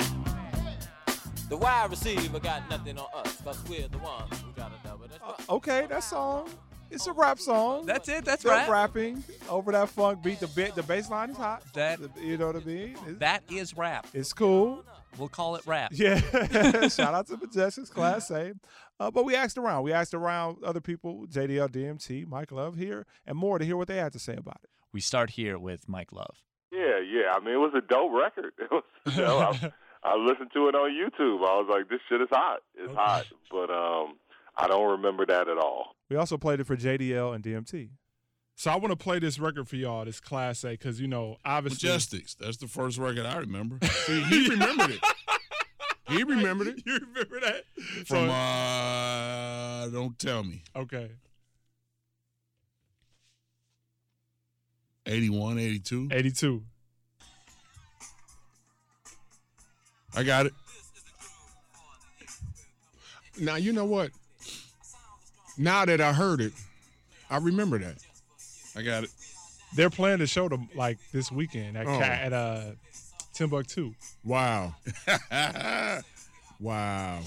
The 1.48 1.56
wide 1.56 1.90
receiver 1.90 2.40
got 2.40 2.68
nothing 2.68 2.98
on 2.98 3.06
us, 3.14 3.40
cause 3.40 3.62
we're 3.68 3.86
the 3.86 3.98
ones 3.98 4.42
who 4.42 4.50
got 4.56 4.72
a 4.72 4.78
double. 4.84 5.06
That's 5.06 5.22
right. 5.22 5.48
Okay, 5.48 5.86
that 5.88 6.02
song. 6.02 6.48
It's 6.96 7.06
a 7.06 7.12
rap 7.12 7.38
song. 7.38 7.84
That's 7.84 8.08
it, 8.08 8.24
that's 8.24 8.42
They're 8.42 8.52
rap. 8.52 8.70
rapping 8.70 9.22
over 9.50 9.70
that 9.72 9.90
funk 9.90 10.22
beat. 10.22 10.40
The 10.40 10.46
bit, 10.46 10.74
the 10.74 10.82
bass 10.82 11.10
line 11.10 11.28
is 11.28 11.36
hot. 11.36 11.62
That 11.74 12.00
You 12.18 12.38
know 12.38 12.46
what 12.46 12.56
I 12.56 12.60
mean? 12.60 12.96
It's, 13.06 13.18
that 13.18 13.42
is 13.50 13.76
rap. 13.76 14.06
it's 14.14 14.32
cool. 14.32 14.82
We'll 15.18 15.28
call 15.28 15.56
it 15.56 15.66
rap. 15.66 15.90
Yeah. 15.94 16.20
Shout 16.88 17.12
out 17.12 17.26
to 17.26 17.36
Majestics 17.36 17.90
Class 17.90 18.30
A. 18.30 18.54
Uh, 18.98 19.10
but 19.10 19.26
we 19.26 19.36
asked 19.36 19.58
around. 19.58 19.82
We 19.82 19.92
asked 19.92 20.14
around 20.14 20.64
other 20.64 20.80
people, 20.80 21.26
JDL, 21.26 21.68
DMT, 21.68 22.26
Mike 22.26 22.50
Love 22.50 22.76
here, 22.76 23.04
and 23.26 23.36
more 23.36 23.58
to 23.58 23.64
hear 23.66 23.76
what 23.76 23.88
they 23.88 23.98
had 23.98 24.14
to 24.14 24.18
say 24.18 24.34
about 24.34 24.60
it. 24.64 24.70
We 24.90 25.02
start 25.02 25.28
here 25.30 25.58
with 25.58 25.90
Mike 25.90 26.12
Love. 26.12 26.42
Yeah, 26.72 26.98
yeah. 27.06 27.32
I 27.34 27.40
mean, 27.40 27.52
it 27.52 27.58
was 27.58 27.74
a 27.76 27.82
dope 27.82 28.12
record. 28.12 28.54
It 28.58 28.70
was, 28.70 28.84
you 29.14 29.22
know, 29.22 29.38
I, 29.38 29.72
I 30.02 30.16
listened 30.16 30.50
to 30.54 30.68
it 30.68 30.74
on 30.74 30.90
YouTube. 30.92 31.46
I 31.46 31.60
was 31.60 31.66
like, 31.70 31.90
this 31.90 32.00
shit 32.08 32.22
is 32.22 32.28
hot. 32.30 32.60
It's 32.74 32.94
hot. 32.94 33.26
But 33.50 33.70
um, 33.70 34.14
I 34.56 34.68
don't 34.68 34.90
remember 34.90 35.26
that 35.26 35.48
at 35.48 35.58
all. 35.58 35.96
We 36.08 36.16
also 36.16 36.38
played 36.38 36.60
it 36.60 36.66
for 36.66 36.76
JDL 36.76 37.34
and 37.34 37.44
DMT. 37.44 37.90
So 38.58 38.70
I 38.70 38.76
want 38.76 38.90
to 38.90 38.96
play 38.96 39.18
this 39.18 39.38
record 39.38 39.68
for 39.68 39.76
y'all, 39.76 40.06
this 40.06 40.18
Class 40.18 40.64
A, 40.64 40.70
because 40.70 40.98
you 40.98 41.06
know, 41.08 41.36
obviously, 41.44 41.90
Majestics. 41.90 42.36
That's 42.38 42.56
the 42.56 42.66
first 42.66 42.96
record 42.96 43.26
I 43.26 43.36
remember. 43.36 43.78
See, 43.86 44.22
he 44.22 44.48
remembered 44.48 44.90
it. 44.92 45.00
He 46.08 46.22
remembered 46.22 46.68
it. 46.68 46.82
you 46.86 46.94
remember 46.94 47.40
that? 47.40 47.64
From 48.06 48.30
uh, 48.30 49.88
don't 49.88 50.18
tell 50.18 50.42
me. 50.42 50.62
okay, 50.74 51.10
81, 55.04 55.58
82. 55.58 56.08
eighty-two. 56.10 56.62
I 60.16 60.22
got 60.22 60.46
it. 60.46 60.54
Now 63.38 63.56
you 63.56 63.72
know 63.74 63.84
what? 63.84 64.10
Now 65.58 65.84
that 65.84 66.00
I 66.00 66.12
heard 66.12 66.40
it, 66.40 66.52
I 67.30 67.38
remember 67.38 67.78
that. 67.78 67.96
I 68.76 68.82
got 68.82 69.04
it. 69.04 69.10
They're 69.74 69.90
playing 69.90 70.18
the 70.18 70.26
show 70.26 70.48
to, 70.48 70.58
like 70.74 70.98
this 71.12 71.32
weekend 71.32 71.76
at 71.76 71.86
Oh. 71.86 72.00
At 72.00 72.32
uh, 72.32 72.62
Timbuktu. 73.32 73.92
Wow. 74.24 74.74
wow. 76.60 77.20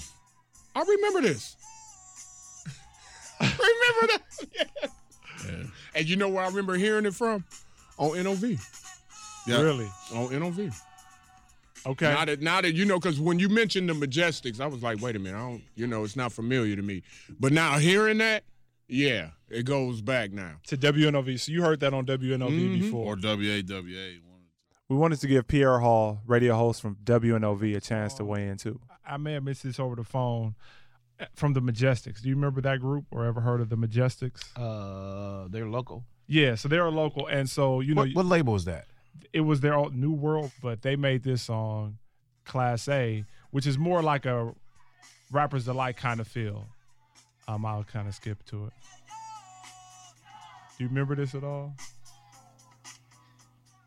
I 0.74 0.80
remember 0.82 1.20
this. 1.22 1.56
I 3.40 3.44
remember 4.00 4.18
that. 4.82 4.90
Yeah. 5.48 5.62
And 5.94 6.06
you 6.06 6.16
know 6.16 6.28
where 6.28 6.44
I 6.44 6.48
remember 6.48 6.74
hearing 6.74 7.06
it 7.06 7.14
from? 7.14 7.44
On 7.96 8.22
NOV. 8.22 8.42
Yeah. 9.46 9.62
Really? 9.62 9.88
On 10.14 10.38
NOV. 10.38 10.70
Okay. 11.86 12.12
Now 12.12 12.24
that 12.24 12.40
now 12.40 12.60
that 12.60 12.74
you 12.74 12.84
know, 12.84 12.98
because 12.98 13.18
when 13.20 13.38
you 13.38 13.48
mentioned 13.48 13.88
the 13.88 13.94
Majestics, 13.94 14.60
I 14.60 14.66
was 14.66 14.82
like, 14.82 15.00
wait 15.00 15.16
a 15.16 15.18
minute, 15.18 15.36
I 15.38 15.40
don't, 15.40 15.62
you 15.76 15.86
know, 15.86 16.04
it's 16.04 16.16
not 16.16 16.32
familiar 16.32 16.76
to 16.76 16.82
me. 16.82 17.02
But 17.38 17.52
now 17.52 17.78
hearing 17.78 18.18
that, 18.18 18.44
yeah, 18.88 19.30
it 19.48 19.64
goes 19.64 20.00
back 20.02 20.32
now. 20.32 20.56
to 20.66 20.76
WNOV. 20.76 21.38
So 21.40 21.52
you 21.52 21.62
heard 21.62 21.80
that 21.80 21.94
on 21.94 22.04
WNOV 22.06 22.50
Mhm. 22.50 22.80
before. 22.80 23.06
Or 23.14 23.16
WAWA. 23.16 24.20
We 24.88 24.96
wanted 24.96 25.20
to 25.20 25.28
give 25.28 25.46
Pierre 25.46 25.78
Hall, 25.78 26.20
radio 26.26 26.56
host 26.56 26.82
from 26.82 26.96
WNOV, 27.04 27.76
a 27.76 27.80
chance 27.80 28.14
to 28.14 28.24
weigh 28.24 28.48
in 28.48 28.56
too. 28.56 28.80
I 29.06 29.16
may 29.18 29.34
have 29.34 29.44
missed 29.44 29.62
this 29.62 29.78
over 29.78 29.94
the 29.94 30.02
phone 30.04 30.56
uh, 31.20 31.26
from 31.34 31.52
the 31.52 31.60
Majestics. 31.62 32.20
Do 32.22 32.28
you 32.28 32.34
remember 32.34 32.60
that 32.62 32.80
group 32.80 33.04
or 33.12 33.24
ever 33.24 33.40
heard 33.40 33.60
of 33.60 33.68
the 33.68 33.76
Majestics? 33.76 34.40
Uh, 34.56 35.46
they're 35.48 35.68
local. 35.68 36.04
Yeah, 36.26 36.54
so 36.56 36.68
they're 36.68 36.84
a 36.86 36.90
local, 36.90 37.26
and 37.26 37.48
so 37.48 37.80
you 37.80 37.94
know 37.94 38.02
What, 38.02 38.14
what 38.14 38.26
label 38.26 38.54
is 38.56 38.64
that? 38.64 38.86
It 39.32 39.40
was 39.40 39.60
their 39.60 39.88
New 39.90 40.12
World, 40.12 40.50
but 40.62 40.82
they 40.82 40.96
made 40.96 41.22
this 41.22 41.42
song 41.42 41.98
Class 42.44 42.88
A, 42.88 43.24
which 43.50 43.66
is 43.66 43.78
more 43.78 44.02
like 44.02 44.26
a 44.26 44.52
rapper's 45.30 45.64
delight 45.64 45.96
kind 45.96 46.20
of 46.20 46.28
feel. 46.28 46.66
Um, 47.48 47.64
I'll 47.64 47.84
kind 47.84 48.08
of 48.08 48.14
skip 48.14 48.44
to 48.46 48.66
it. 48.66 48.72
Do 50.78 50.84
you 50.84 50.88
remember 50.88 51.14
this 51.14 51.34
at 51.34 51.44
all? 51.44 51.74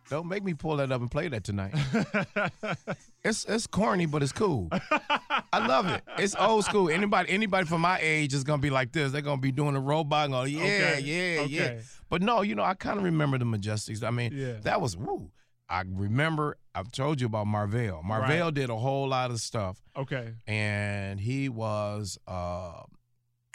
Don't 0.09 0.27
make 0.27 0.43
me 0.43 0.53
pull 0.53 0.77
that 0.77 0.91
up 0.91 1.01
and 1.01 1.09
play 1.09 1.27
that 1.29 1.43
tonight. 1.43 1.73
it's 3.23 3.45
it's 3.45 3.67
corny, 3.67 4.05
but 4.05 4.21
it's 4.21 4.31
cool. 4.31 4.69
I 4.71 5.65
love 5.67 5.87
it. 5.87 6.03
It's 6.17 6.35
old 6.35 6.65
school. 6.65 6.89
Anybody 6.89 7.29
anybody 7.31 7.65
from 7.65 7.81
my 7.81 7.99
age 8.01 8.33
is 8.33 8.43
gonna 8.43 8.61
be 8.61 8.69
like 8.69 8.91
this. 8.91 9.11
They're 9.11 9.21
gonna 9.21 9.41
be 9.41 9.51
doing 9.51 9.75
a 9.75 9.79
robot. 9.79 10.29
Going, 10.29 10.53
yeah, 10.53 10.59
Okay, 10.61 10.99
yeah, 11.01 11.41
yeah. 11.43 11.79
But 12.09 12.21
no, 12.21 12.41
you 12.41 12.53
know, 12.55 12.63
I 12.63 12.73
kind 12.73 12.97
of 12.97 13.03
remember 13.05 13.37
the 13.37 13.45
Majestics. 13.45 14.03
I 14.03 14.11
mean, 14.11 14.31
Yeah. 14.33 14.53
that 14.63 14.81
was 14.81 14.95
woo. 14.97 15.31
I 15.69 15.83
remember. 15.87 16.57
I've 16.75 16.91
told 16.91 17.21
you 17.21 17.27
about 17.27 17.47
Marvell. 17.47 18.03
Marvell 18.03 18.51
did 18.51 18.69
a 18.69 18.75
whole 18.75 19.07
lot 19.07 19.31
of 19.31 19.39
stuff, 19.39 19.81
Okay. 19.95 20.33
and 20.47 21.19
he 21.19 21.49
was 21.49 22.17
uh, 22.27 22.83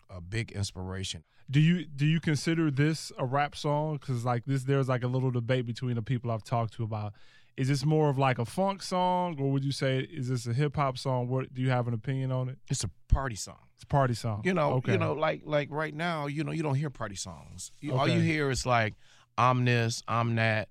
a 0.09 0.21
big 0.27 0.51
inspiration. 0.53 1.25
Do 1.51 1.61
you 1.61 1.87
do 1.87 2.05
you 2.05 2.21
consider 2.21 2.71
this 2.71 3.11
a 3.19 3.25
rap 3.25 3.57
song? 3.57 3.97
Because 3.97 4.25
like 4.25 4.45
this, 4.45 4.65
there's 4.65 4.89
like 4.89 5.03
a 5.03 5.07
little 5.07 5.31
debate 5.31 5.67
between 5.67 5.95
the 5.95 6.03
people 6.03 6.31
I've 6.31 6.45
talked 6.45 6.75
to 6.75 6.85
about. 6.85 7.15
Is 7.57 7.69
this 7.69 7.85
more 7.85 8.09
of 8.09 8.19
like 8.19 8.39
a 8.39 8.45
funk 8.45 8.83
song, 8.83 9.37
or 9.41 9.51
would 9.51 9.65
you 9.65 9.73
say 9.73 10.01
is 10.01 10.29
this 10.29 10.47
a 10.47 10.53
hip 10.53 10.77
hop 10.77 10.99
song? 10.99 11.29
What 11.29 11.53
do 11.53 11.63
you 11.63 11.71
have 11.71 11.89
an 11.89 11.95
opinion 11.95 12.31
on 12.31 12.49
it? 12.49 12.59
It's 12.69 12.85
a 12.85 12.91
party 13.09 13.35
song. 13.35 13.59
It's 13.75 13.85
a 13.85 13.87
party 13.87 14.15
song. 14.15 14.43
You 14.45 14.55
know, 14.55 14.75
okay. 14.75 14.93
you 14.93 14.99
know, 14.99 15.15
like 15.15 15.43
like 15.45 15.69
right 15.71 15.95
now, 15.95 16.27
you 16.27 16.45
know, 16.45 16.53
you 16.53 16.63
don't 16.63 16.75
hear 16.75 16.91
party 16.91 17.17
songs. 17.17 17.73
You, 17.81 17.95
All 17.95 18.09
you 18.09 18.21
hear 18.21 18.51
is 18.51 18.67
like, 18.67 18.95
I'm 19.37 19.65
this, 19.65 20.03
I'm 20.07 20.37
that. 20.37 20.69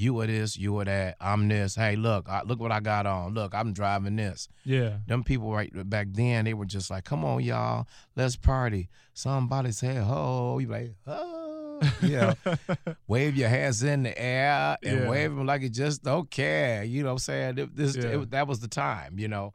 You 0.00 0.20
are 0.20 0.28
this, 0.28 0.56
you 0.56 0.78
are 0.78 0.84
that. 0.84 1.16
I'm 1.20 1.48
this. 1.48 1.74
Hey, 1.74 1.96
look, 1.96 2.28
I, 2.28 2.42
look 2.44 2.60
what 2.60 2.70
I 2.70 2.78
got 2.78 3.04
on. 3.04 3.34
Look, 3.34 3.52
I'm 3.52 3.72
driving 3.72 4.14
this. 4.14 4.48
Yeah. 4.64 4.98
Them 5.08 5.24
people 5.24 5.50
right 5.52 5.72
back 5.90 6.06
then, 6.12 6.44
they 6.44 6.54
were 6.54 6.66
just 6.66 6.88
like, 6.88 7.02
"Come 7.04 7.24
on, 7.24 7.42
y'all, 7.42 7.88
let's 8.14 8.36
party." 8.36 8.90
Somebody 9.12 9.72
say, 9.72 9.96
"Ho!" 9.96 10.58
You 10.60 10.68
like, 10.68 10.94
"Oh," 11.04 11.80
yeah. 12.00 12.34
wave 13.08 13.34
your 13.36 13.48
hands 13.48 13.82
in 13.82 14.04
the 14.04 14.16
air 14.16 14.76
and 14.84 15.00
Yeah. 15.00 15.08
wave 15.10 15.34
them 15.34 15.46
like 15.46 15.62
you 15.62 15.68
just 15.68 16.04
don't 16.04 16.30
care. 16.30 16.84
You 16.84 17.02
know 17.02 17.08
what 17.08 17.12
I'm 17.14 17.18
saying? 17.18 17.58
It- 17.58 17.74
this, 17.76 17.96
Yeah. 17.96 18.20
it- 18.20 18.30
that 18.30 18.46
was 18.46 18.60
the 18.60 18.68
time. 18.68 19.18
You 19.18 19.26
know. 19.26 19.52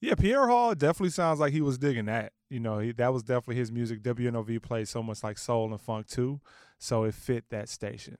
Yeah, 0.00 0.14
Pierre 0.16 0.48
Hall 0.48 0.74
definitely 0.74 1.10
sounds 1.10 1.38
like 1.40 1.52
he 1.52 1.60
was 1.60 1.78
digging 1.78 2.06
that. 2.06 2.32
You 2.50 2.60
know, 2.60 2.78
he, 2.80 2.92
that 2.92 3.12
was 3.12 3.22
definitely 3.22 3.56
his 3.56 3.72
music. 3.72 4.02
WNOV 4.02 4.60
played 4.62 4.88
so 4.88 5.02
much 5.02 5.22
like 5.24 5.38
soul 5.38 5.70
and 5.70 5.80
funk 5.80 6.06
too, 6.08 6.40
so 6.78 7.04
it 7.04 7.14
fit 7.14 7.44
that 7.50 7.68
station. 7.68 8.16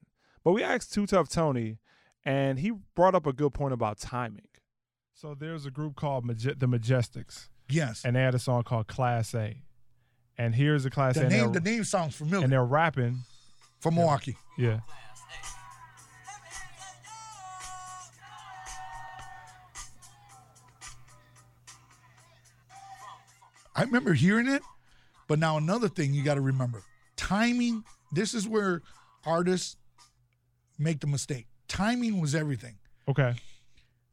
But 0.46 0.52
we 0.52 0.62
asked 0.62 0.94
Too 0.94 1.09
Tough 1.09 1.28
Tony, 1.28 1.80
and 2.24 2.61
he 2.61 2.70
brought 2.94 3.16
up 3.16 3.26
a 3.26 3.32
good 3.32 3.52
point 3.52 3.74
about 3.74 3.98
timing. 3.98 4.46
So 5.12 5.35
there's 5.35 5.66
a 5.66 5.72
group 5.72 5.96
called 5.96 6.24
Maj- 6.24 6.56
the 6.56 6.68
Majestics. 6.68 7.48
Yes. 7.68 8.04
And 8.04 8.14
they 8.14 8.22
had 8.22 8.32
a 8.32 8.38
song 8.38 8.62
called 8.62 8.87
Class 8.87 9.35
A. 9.35 9.64
And 10.38 10.54
here's 10.54 10.85
the 10.85 10.90
Class 10.90 11.16
The 11.16 11.26
A. 11.26 11.28
name, 11.28 11.50
the 11.50 11.59
name 11.59 11.82
sounds 11.82 12.14
familiar. 12.14 12.44
And 12.44 12.52
they're 12.52 12.64
rapping. 12.64 13.24
From 13.80 13.96
Milwaukee. 13.96 14.37
Yeah. 14.56 14.78
I 23.74 23.82
remember 23.82 24.12
hearing 24.14 24.46
it, 24.46 24.62
but 25.26 25.40
now 25.40 25.56
another 25.56 25.88
thing 25.88 26.14
you 26.14 26.22
got 26.22 26.35
to 26.35 26.40
remember 26.40 26.85
timing. 27.16 27.82
This 28.12 28.32
is 28.32 28.46
where 28.46 28.82
artists 29.24 29.76
make 30.78 31.00
the 31.00 31.06
mistake. 31.06 31.46
Timing 31.68 32.20
was 32.20 32.34
everything. 32.34 32.78
Okay. 33.08 33.34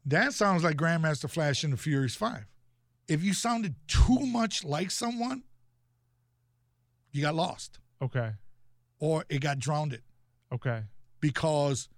That 0.06 0.34
sounds 0.34 0.62
like 0.64 0.76
Grandmaster 0.76 1.30
Flash 1.30 1.64
in 1.64 1.70
the 1.70 1.76
Furious 1.76 2.14
Five. 2.14 2.46
If 3.08 3.22
you 3.22 3.32
sounded 3.34 3.74
too 3.86 4.20
much 4.20 4.64
like 4.64 4.90
someone, 4.90 5.44
you 7.12 7.22
got 7.22 7.34
lost 7.34 7.78
Okay. 8.02 8.32
or 8.98 9.24
it 9.28 9.40
got 9.40 9.58
drowned 9.58 9.98
Okay. 10.52 10.84
because 11.20 11.88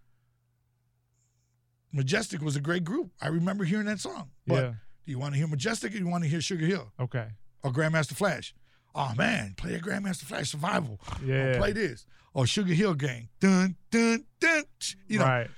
Majestic 1.92 2.42
was 2.42 2.56
a 2.56 2.60
great 2.60 2.84
group. 2.84 3.12
I 3.20 3.28
remember 3.28 3.64
hearing 3.64 3.86
that 3.86 4.00
song. 4.00 4.30
But 4.46 4.62
Yeah. 4.64 4.70
do 5.06 5.12
you 5.12 5.18
want 5.18 5.34
to 5.34 5.38
hear 5.38 5.46
Majestic 5.46 5.92
or 5.92 5.98
do 5.98 6.04
you 6.04 6.08
want 6.10 6.24
to 6.24 6.30
hear 6.30 6.40
Sugar 6.40 6.66
Hill 6.66 6.92
Okay. 7.00 7.30
or 7.62 7.72
Grandmaster 7.72 8.14
Flash? 8.14 8.54
Oh 8.98 9.12
man, 9.14 9.54
play 9.56 9.74
a 9.74 9.80
Grandmaster 9.80 10.24
Flash 10.24 10.50
Survival. 10.50 10.98
Or 11.20 11.24
Yeah. 11.26 11.58
play 11.58 11.72
this. 11.72 12.06
Or 12.32 12.46
Sugar 12.46 12.72
Hill 12.74 12.94
Gang. 12.94 13.28
Dun 13.40 13.76
dun 13.90 14.24
dun. 14.40 14.64
You 15.06 15.18
know, 15.18 15.24
Right. 15.26 15.50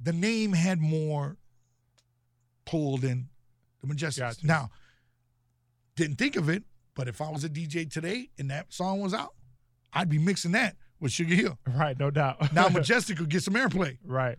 the 0.00 0.12
name 0.12 0.52
had 0.52 0.80
more 0.80 1.36
pull 2.64 2.96
than 2.98 3.28
the 3.80 3.86
Majestic. 3.88 4.44
Now, 4.44 4.70
didn't 5.96 6.16
think 6.16 6.36
of 6.36 6.48
it, 6.48 6.64
but 6.94 7.08
if 7.08 7.20
I 7.20 7.30
was 7.30 7.44
a 7.44 7.48
DJ 7.48 7.84
today 7.90 8.30
and 8.38 8.50
that 8.50 8.72
song 8.72 9.00
was 9.00 9.12
out, 9.14 9.34
I'd 9.92 10.08
be 10.08 10.18
mixing 10.18 10.52
that 10.52 10.76
with 11.00 11.12
Sugar 11.12 11.34
Hill. 11.34 11.58
Right, 11.66 11.98
no 11.98 12.10
doubt. 12.10 12.52
Now 12.52 12.68
Majestic 12.70 13.16
could 13.18 13.28
get 13.30 13.42
some 13.42 13.54
airplay. 13.54 13.98
Right. 14.04 14.38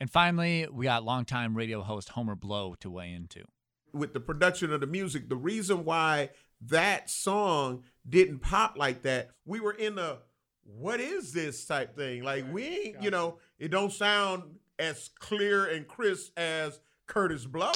And 0.00 0.10
finally, 0.10 0.66
we 0.70 0.84
got 0.84 1.04
longtime 1.04 1.54
radio 1.56 1.82
host 1.82 2.10
Homer 2.10 2.34
Blow 2.34 2.74
to 2.80 2.90
weigh 2.90 3.12
into. 3.12 3.44
with 3.92 4.12
the 4.12 4.20
production 4.20 4.72
of 4.72 4.80
the 4.80 4.86
music, 4.86 5.28
the 5.28 5.36
reason 5.36 5.84
why 5.84 6.30
that 6.66 7.08
song 7.10 7.82
didn't 8.08 8.40
pop 8.40 8.76
like 8.76 9.02
that, 9.02 9.30
we 9.44 9.60
were 9.60 9.72
in 9.72 9.94
the 9.96 10.18
what 10.64 11.00
is 11.00 11.32
this 11.32 11.64
type 11.64 11.96
thing? 11.96 12.22
Like 12.22 12.44
we 12.52 12.64
ain't, 12.64 13.02
you 13.02 13.10
know, 13.10 13.38
it 13.58 13.70
don't 13.70 13.92
sound 13.92 14.42
as 14.78 15.10
clear 15.18 15.66
and 15.66 15.86
crisp 15.86 16.38
as 16.38 16.78
Kurtis 17.08 17.46
Blow. 17.50 17.72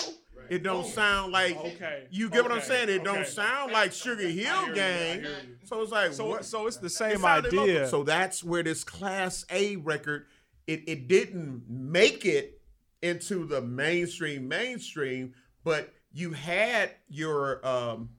It 0.50 0.62
don't 0.62 0.86
sound 0.86 1.32
like 1.32 1.56
Okay. 1.56 2.06
you 2.10 2.28
get 2.28 2.42
what 2.42 2.52
I'm 2.52 2.60
saying? 2.60 2.90
It 2.90 3.00
Okay. 3.00 3.04
don't 3.04 3.26
sound 3.26 3.72
like 3.72 3.92
Sugar 3.92 4.28
Hill 4.28 4.74
Gang. 4.74 5.24
So 5.64 5.80
it's 5.82 5.90
like 5.90 6.12
So- 6.12 6.26
what? 6.26 6.44
so 6.44 6.66
it's 6.66 6.76
the 6.76 6.86
It 6.86 6.90
same 6.90 7.22
local. 7.22 7.60
idea. 7.60 7.88
So 7.88 8.02
that's 8.04 8.44
where 8.44 8.62
this 8.62 8.84
Class 8.84 9.44
A 9.50 9.76
record, 9.76 10.26
it 10.66 10.82
it 10.86 11.08
didn't 11.08 11.64
make 11.68 12.24
it 12.26 12.60
into 13.02 13.46
the 13.46 13.60
mainstream 13.62 14.46
mainstream, 14.46 15.34
but 15.64 15.92
you 16.12 16.32
had 16.32 16.90
your 17.08 17.66
um 17.66 18.10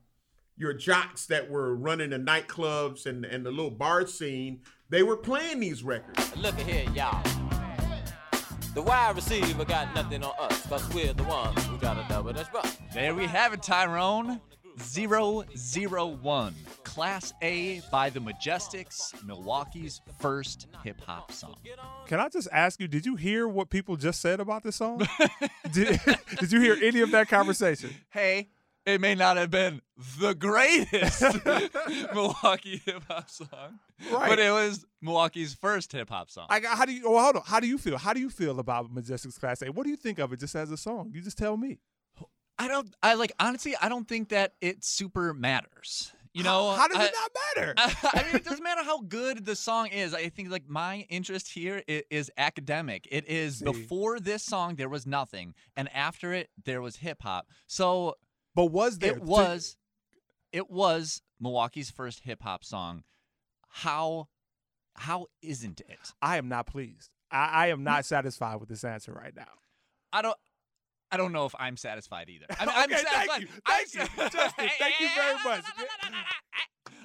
your 0.57 0.73
jocks 0.73 1.25
that 1.27 1.49
were 1.49 1.75
running 1.75 2.11
the 2.11 2.17
nightclubs 2.17 3.05
and 3.05 3.25
and 3.25 3.45
the 3.45 3.51
little 3.51 3.71
bar 3.71 4.07
scene. 4.07 4.61
They 4.89 5.03
were 5.03 5.17
playing 5.17 5.59
these 5.59 5.83
records. 5.83 6.35
Look 6.37 6.55
at 6.59 6.65
here, 6.65 6.85
y'all. 6.93 7.23
The 8.73 8.81
wide 8.81 9.15
receiver 9.15 9.63
got 9.63 9.95
nothing 9.95 10.23
on 10.23 10.33
us, 10.37 10.65
cause 10.67 10.93
we're 10.93 11.13
the 11.13 11.23
ones 11.23 11.63
who 11.65 11.77
got 11.77 11.97
a 11.97 12.05
double 12.09 12.33
dutch 12.33 12.51
bump. 12.51 12.67
There 12.93 13.15
we 13.15 13.25
have 13.25 13.53
it, 13.53 13.63
Tyrone. 13.63 14.41
001. 14.77 16.53
Class 16.83 17.33
A 17.41 17.81
by 17.91 18.09
the 18.09 18.19
Majestics, 18.19 19.13
Milwaukee's 19.25 20.01
first 20.19 20.67
hip 20.83 21.01
hop 21.01 21.31
song. 21.31 21.55
Can 22.07 22.19
I 22.19 22.29
just 22.29 22.47
ask 22.51 22.79
you, 22.79 22.87
did 22.87 23.05
you 23.05 23.15
hear 23.15 23.47
what 23.47 23.69
people 23.69 23.95
just 23.95 24.21
said 24.21 24.39
about 24.39 24.63
this 24.63 24.75
song? 24.75 25.07
did, 25.71 25.99
did 26.39 26.51
you 26.51 26.59
hear 26.59 26.77
any 26.81 27.01
of 27.01 27.11
that 27.11 27.27
conversation? 27.29 27.91
Hey, 28.09 28.49
it 28.85 29.01
may 29.01 29.15
not 29.15 29.37
have 29.37 29.49
been 29.51 29.81
the 30.19 30.33
greatest 30.35 31.23
Milwaukee 32.13 32.81
hip 32.85 33.03
hop 33.07 33.29
song, 33.29 33.79
Right. 34.11 34.29
but 34.29 34.39
it 34.39 34.51
was 34.51 34.85
Milwaukee's 35.01 35.53
first 35.53 35.91
hip 35.91 36.09
hop 36.09 36.29
song. 36.29 36.47
I 36.49 36.59
got, 36.59 36.77
how 36.77 36.85
do 36.85 36.93
you? 36.93 37.03
Oh, 37.05 37.19
hold 37.19 37.37
on. 37.37 37.41
How 37.45 37.59
do 37.59 37.67
you 37.67 37.77
feel? 37.77 37.97
How 37.97 38.13
do 38.13 38.19
you 38.19 38.29
feel 38.29 38.59
about 38.59 38.91
Majestic's 38.93 39.37
Class 39.37 39.61
A? 39.61 39.71
What 39.71 39.83
do 39.83 39.89
you 39.89 39.97
think 39.97 40.19
of 40.19 40.33
it 40.33 40.39
just 40.39 40.55
as 40.55 40.71
a 40.71 40.77
song? 40.77 41.11
You 41.13 41.21
just 41.21 41.37
tell 41.37 41.57
me. 41.57 41.79
I 42.57 42.67
don't. 42.67 42.93
I 43.03 43.15
like 43.15 43.33
honestly. 43.39 43.75
I 43.81 43.89
don't 43.89 44.07
think 44.07 44.29
that 44.29 44.53
it 44.61 44.83
super 44.83 45.33
matters. 45.33 46.13
You 46.33 46.43
know, 46.43 46.71
how 46.71 46.89
does 46.89 46.97
I- 46.97 47.05
it 47.05 47.13
not 47.13 47.31
matter? 47.55 47.73
I 48.13 48.23
mean, 48.23 48.35
it 48.35 48.43
doesn't 48.43 48.63
matter 48.63 48.83
how 48.83 48.99
good 49.01 49.45
the 49.45 49.55
song 49.55 49.87
is. 49.87 50.13
I 50.13 50.27
think 50.27 50.49
like 50.51 50.67
my 50.67 51.05
interest 51.09 51.47
here 51.49 51.81
is 51.87 52.29
academic. 52.37 53.07
It 53.09 53.29
is 53.29 53.59
See. 53.59 53.65
before 53.65 54.19
this 54.19 54.43
song 54.43 54.75
there 54.75 54.89
was 54.89 55.05
nothing, 55.07 55.53
and 55.77 55.89
after 55.93 56.33
it 56.33 56.49
there 56.65 56.81
was 56.81 56.97
hip 56.97 57.21
hop. 57.21 57.47
So, 57.67 58.15
but 58.55 58.65
was 58.65 58.99
there? 58.99 59.11
It 59.15 59.21
was. 59.23 59.77
It 60.51 60.69
was 60.71 61.21
Milwaukee's 61.39 61.89
first 61.91 62.21
hip 62.21 62.41
hop 62.41 62.63
song. 62.63 63.03
How? 63.69 64.27
How 64.95 65.25
isn't 65.41 65.81
it? 65.81 66.13
I 66.21 66.37
am 66.37 66.47
not 66.47 66.67
pleased. 66.67 67.09
I, 67.29 67.45
I 67.47 67.67
am 67.67 67.83
not 67.83 68.05
satisfied 68.05 68.59
with 68.59 68.69
this 68.69 68.83
answer 68.85 69.11
right 69.11 69.35
now. 69.35 69.47
I 70.13 70.21
don't. 70.21 70.37
I 71.11 71.17
don't 71.17 71.31
know 71.33 71.45
if 71.45 71.53
I'm 71.59 71.77
satisfied 71.77 72.29
either. 72.29 72.45
I 72.59 72.65
mean, 72.65 72.75
I'm 72.75 72.83
Okay, 72.91 72.95
thank 72.95 73.07
satisfied. 73.31 73.41
you. 73.41 73.47
I'm 73.65 73.85
Thank 73.85 73.93
you, 74.17 74.29
Justin. 74.39 74.69
Thank 74.79 74.99
you 74.99 75.09
very 75.15 75.33
much. 75.45 75.63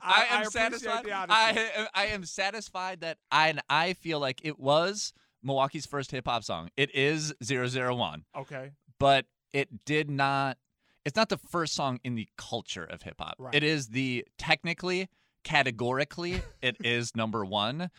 I, 0.02 0.26
I 0.30 0.34
am 0.36 0.46
appreciate 0.46 0.52
satisfied. 0.52 1.06
I 1.28 1.86
I 1.94 2.06
am 2.06 2.24
satisfied 2.24 3.00
that 3.00 3.18
I 3.30 3.48
and 3.48 3.60
I 3.68 3.92
feel 3.92 4.18
like 4.18 4.40
it 4.42 4.58
was 4.58 5.12
Milwaukee's 5.42 5.86
first 5.86 6.10
hip 6.10 6.26
hop 6.26 6.44
song. 6.44 6.70
It 6.76 6.94
is 6.94 7.34
001, 7.44 8.24
Okay. 8.38 8.70
but 8.98 9.26
it 9.52 9.84
did 9.84 10.08
not. 10.10 10.56
It's 11.04 11.16
not 11.16 11.28
the 11.28 11.38
first 11.38 11.74
song 11.74 11.98
in 12.04 12.14
the 12.14 12.28
culture 12.36 12.84
of 12.84 13.02
hip 13.02 13.16
hop. 13.18 13.36
Right. 13.38 13.54
It 13.54 13.62
is 13.62 13.88
the 13.88 14.26
technically, 14.38 15.08
categorically, 15.44 16.42
it 16.62 16.76
is 16.84 17.16
number 17.16 17.44
one, 17.44 17.90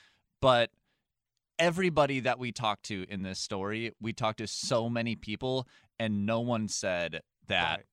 but 0.42 0.70
everybody 1.58 2.22
that 2.22 2.40
we 2.40 2.52
talked 2.52 2.86
to 2.86 3.06
in 3.10 3.24
this 3.24 3.40
story, 3.40 3.94
we 4.02 4.14
talked 4.14 4.40
to 4.40 4.48
so 4.48 4.90
many 4.90 5.16
people, 5.16 5.68
and 6.00 6.26
no 6.26 6.42
one 6.42 6.68
said 6.68 7.22
that 7.48 7.86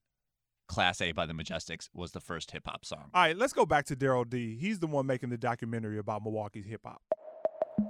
Class 0.69 1.01
A 1.01 1.13
by 1.13 1.27
the 1.27 1.33
Majestics 1.33 1.89
was 1.95 2.13
the 2.13 2.21
first 2.21 2.51
hip 2.51 2.65
hop 2.67 2.85
song. 2.85 3.11
All 3.15 3.23
right, 3.23 3.37
let's 3.37 3.55
go 3.55 3.65
back 3.65 3.87
to 3.87 3.97
Daryl 3.97 4.29
D. 4.29 4.57
He's 4.61 4.79
the 4.79 4.87
one 4.87 5.07
making 5.07 5.31
the 5.31 5.39
documentary 5.39 5.99
about 5.99 6.23
Milwaukee's 6.23 6.67
hip 6.67 6.83
hop. 6.85 7.03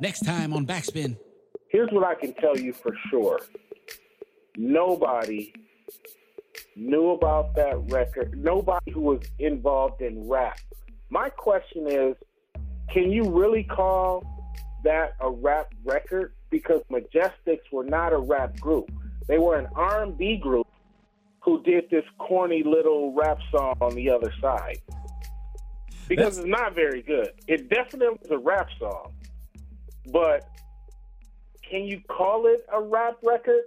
Next 0.00 0.20
time 0.20 0.52
on 0.52 0.66
Backspin. 0.66 1.16
Here's 1.70 1.90
what 1.90 2.04
I 2.04 2.14
can 2.14 2.35
tell 2.35 2.57
you 2.57 2.72
for 2.72 2.92
sure. 3.11 3.40
Nobody 4.57 5.52
knew 6.77 7.11
about 7.11 7.55
that 7.57 7.79
record. 7.90 8.37
Nobody 8.37 8.90
who 8.90 9.01
was 9.01 9.21
involved 9.38 10.03
in 10.03 10.29
rap. 10.29 10.59
My 11.11 11.29
question 11.29 11.87
is, 11.88 12.16
can 12.90 13.11
you 13.11 13.31
really 13.31 13.64
call 13.64 14.25
that 14.85 15.14
a 15.21 15.31
rap 15.31 15.73
record? 15.85 16.33
Because 16.51 16.83
Majestics 16.90 17.71
were 17.73 17.85
not 17.85 18.12
a 18.12 18.18
rap 18.18 18.59
group. 18.59 18.90
They 19.27 19.38
were 19.38 19.59
an 19.59 19.68
R&B 19.75 20.38
group 20.38 20.66
who 21.40 21.62
did 21.62 21.88
this 21.90 22.05
corny 22.18 22.62
little 22.62 23.12
rap 23.12 23.38
song 23.51 23.77
on 23.81 23.94
the 23.94 24.11
other 24.11 24.33
side. 24.40 24.79
Because 26.09 26.38
it's 26.38 26.47
not 26.47 26.75
very 26.75 27.03
good. 27.03 27.31
It 27.47 27.68
definitely 27.68 28.18
is 28.23 28.31
a 28.31 28.38
rap 28.38 28.68
song. 28.79 29.12
But 30.11 30.49
can 31.68 31.85
you 31.85 32.01
call 32.09 32.47
it 32.47 32.64
a 32.73 32.81
rap 32.81 33.18
record? 33.23 33.62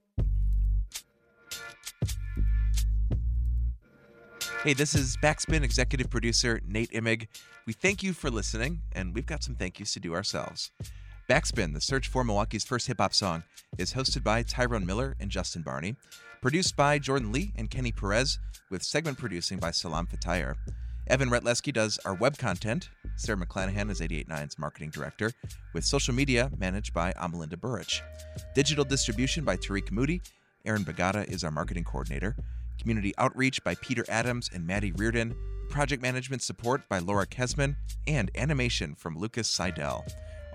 Hey, 4.64 4.74
this 4.74 4.94
is 4.94 5.18
Backspin 5.18 5.64
executive 5.64 6.12
producer 6.12 6.62
Nate 6.68 6.92
Imig. 6.92 7.26
We 7.66 7.74
thank 7.74 8.04
you 8.04 8.14
for 8.14 8.30
listening, 8.30 8.82
and 8.92 9.12
we've 9.12 9.26
got 9.26 9.44
some 9.44 9.56
thank 9.56 9.80
yous 9.80 9.92
to 9.96 10.00
do 10.00 10.14
ourselves. 10.14 10.70
Backspin, 11.28 11.74
the 11.74 11.82
search 11.82 12.08
for 12.08 12.24
Milwaukee's 12.24 12.64
first 12.64 12.86
hip 12.86 13.00
hop 13.00 13.16
song, 13.16 13.42
is 13.80 13.94
hosted 13.94 14.24
by 14.24 14.44
Tyrone 14.44 14.86
Miller 14.86 15.16
and 15.20 15.32
Justin 15.32 15.64
Barney, 15.64 15.96
produced 16.44 16.76
by 16.76 17.00
Jordan 17.00 17.32
Lee 17.32 17.52
and 17.56 17.72
Kenny 17.72 17.92
Perez, 17.92 18.38
with 18.70 18.84
segment 18.84 19.18
producing 19.18 19.58
by 19.58 19.72
Salam 19.72 20.06
Fatayr. 20.06 20.54
Evan 21.08 21.32
Rytlewski 21.32 21.74
does 21.74 21.98
our 22.06 22.14
web 22.14 22.38
content. 22.38 22.92
Sarah 23.16 23.40
McClanahan 23.40 23.90
is 23.90 24.00
889's 24.00 24.60
marketing 24.60 24.92
director, 24.92 25.32
with 25.74 25.86
social 25.86 26.14
media 26.14 26.52
managed 26.60 26.94
by 26.94 27.14
Amalinda 27.14 27.60
Burrich. 27.60 28.04
Digital 28.54 28.86
distribution 28.86 29.44
by 29.44 29.56
Tarik 29.56 29.92
Moody. 29.92 30.22
Aaron 30.68 30.84
Bagata 30.84 31.28
is 31.28 31.44
our 31.44 31.50
marketing 31.50 31.84
coordinator. 31.84 32.36
Community 32.82 33.14
outreach 33.20 33.64
by 33.64 33.76
Peter 33.76 34.04
Adams 34.10 34.50
and 34.54 34.66
Maddie 34.66 34.92
Reardon. 34.94 35.36
Project 35.70 36.02
management 36.02 36.42
support 36.42 36.90
by 36.90 36.98
Laura 36.98 37.28
Kesman. 37.28 37.76
And 38.08 38.32
animation 38.36 38.96
from 38.96 39.18
Lucas 39.18 39.48
Seidel. 39.48 40.04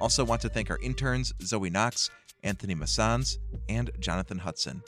Also 0.01 0.25
want 0.25 0.41
to 0.43 0.49
thank 0.49 0.69
our 0.71 0.79
interns, 0.83 1.33
Zoe 1.43 1.71
Knox, 1.71 2.11
Anthony 2.43 2.75
Massans, 2.75 3.39
and 3.69 3.91
Jonathan 4.01 4.39
Hudson. 4.39 4.83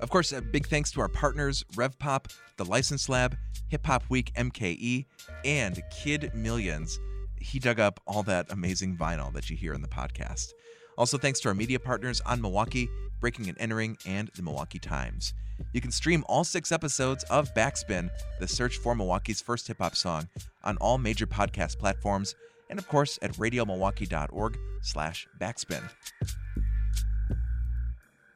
Of 0.00 0.10
course, 0.10 0.32
a 0.32 0.42
big 0.42 0.66
thanks 0.66 0.90
to 0.92 1.00
our 1.00 1.08
partners, 1.08 1.64
RevPop, 1.74 2.32
The 2.56 2.64
License 2.64 3.08
Lab, 3.08 3.36
Hip 3.68 3.86
Hop 3.86 4.02
Week 4.08 4.32
MKE, 4.34 5.06
and 5.44 5.82
Kid 5.90 6.32
Millions. 6.34 7.00
He 7.40 7.58
dug 7.58 7.80
up 7.80 8.00
all 8.06 8.22
that 8.24 8.50
amazing 8.50 8.96
vinyl 8.96 9.32
that 9.32 9.48
you 9.48 9.56
hear 9.56 9.72
in 9.72 9.82
the 9.82 9.88
podcast. 9.88 10.52
Also, 10.98 11.18
thanks 11.18 11.40
to 11.40 11.48
our 11.48 11.54
media 11.54 11.78
partners 11.78 12.20
on 12.22 12.40
Milwaukee, 12.40 12.88
Breaking 13.26 13.48
and 13.48 13.60
Entering, 13.60 13.98
and 14.06 14.30
the 14.36 14.42
Milwaukee 14.42 14.78
Times. 14.78 15.34
You 15.72 15.80
can 15.80 15.90
stream 15.90 16.24
all 16.28 16.44
six 16.44 16.70
episodes 16.70 17.24
of 17.24 17.52
Backspin, 17.54 18.08
the 18.38 18.46
search 18.46 18.76
for 18.76 18.94
Milwaukee's 18.94 19.42
first 19.42 19.66
hip 19.66 19.78
hop 19.80 19.96
song, 19.96 20.28
on 20.62 20.76
all 20.76 20.96
major 20.96 21.26
podcast 21.26 21.76
platforms, 21.76 22.36
and 22.70 22.78
of 22.78 22.86
course 22.86 23.18
at 23.22 23.32
radiomilwaukee.org 23.32 24.56
slash 24.80 25.26
backspin. 25.40 25.82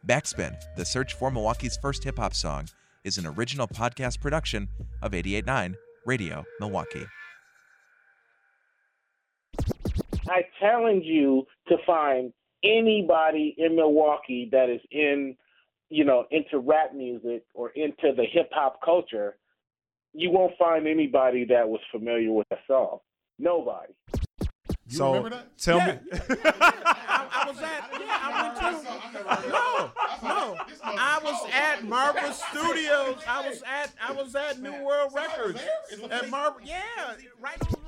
Backspin, 0.05 0.57
the 0.77 0.85
search 0.85 1.15
for 1.15 1.31
Milwaukee's 1.31 1.79
first 1.81 2.03
hip 2.03 2.19
hop 2.19 2.35
song, 2.35 2.67
is 3.05 3.17
an 3.17 3.27
original 3.27 3.69
podcast 3.69 4.21
production 4.21 4.69
of 5.03 5.15
889 5.15 5.77
Radio 6.05 6.45
Milwaukee. 6.59 7.07
I 10.29 10.43
challenge 10.59 11.05
you 11.05 11.47
to 11.69 11.77
find 11.87 12.33
anybody 12.65 13.55
in 13.59 13.77
Milwaukee 13.77 14.49
that 14.53 14.69
is 14.69 14.81
in, 14.91 15.37
you 15.89 16.05
know, 16.05 16.27
into 16.31 16.59
rap 16.59 16.95
music 16.95 17.45
or 17.55 17.71
into 17.71 18.13
the 18.17 18.25
hip 18.31 18.51
hop 18.53 18.81
culture. 18.85 19.37
You 20.13 20.31
won't 20.31 20.57
find 20.59 20.87
anybody 20.89 21.45
that 21.47 21.69
was 21.69 21.81
familiar 21.93 22.33
with 22.33 22.49
the 22.51 22.59
song. 22.67 22.99
Nobody. 23.39 23.93
You 24.89 24.97
so 24.97 25.07
remember 25.15 25.31
that? 25.31 25.57
Tell 25.59 25.79
Yeah. 25.79 25.87
me. 25.87 25.99
I, 26.45 27.27
I 27.33 27.49
was 27.49 27.59
at 27.63 27.91
yeah, 28.01 28.19
I 28.23 28.43
went 28.43 28.57
to 28.57 29.49
no, 29.49 29.93
no. 30.29 30.57
I 30.83 31.21
was 31.23 31.51
at 31.55 31.85
Marvell 31.85 32.33
Studios. 32.33 33.23
I 33.29 33.49
was 33.49 33.63
at 33.63 33.93
I 34.03 34.13
was 34.13 34.35
at 34.35 34.61
New 34.61 34.83
World 34.85 35.13
Records 35.15 35.61
at 36.11 36.29
Marvell. 36.29 36.61
Yeah, 36.65 36.77
right 37.41 37.57
on 37.63 37.80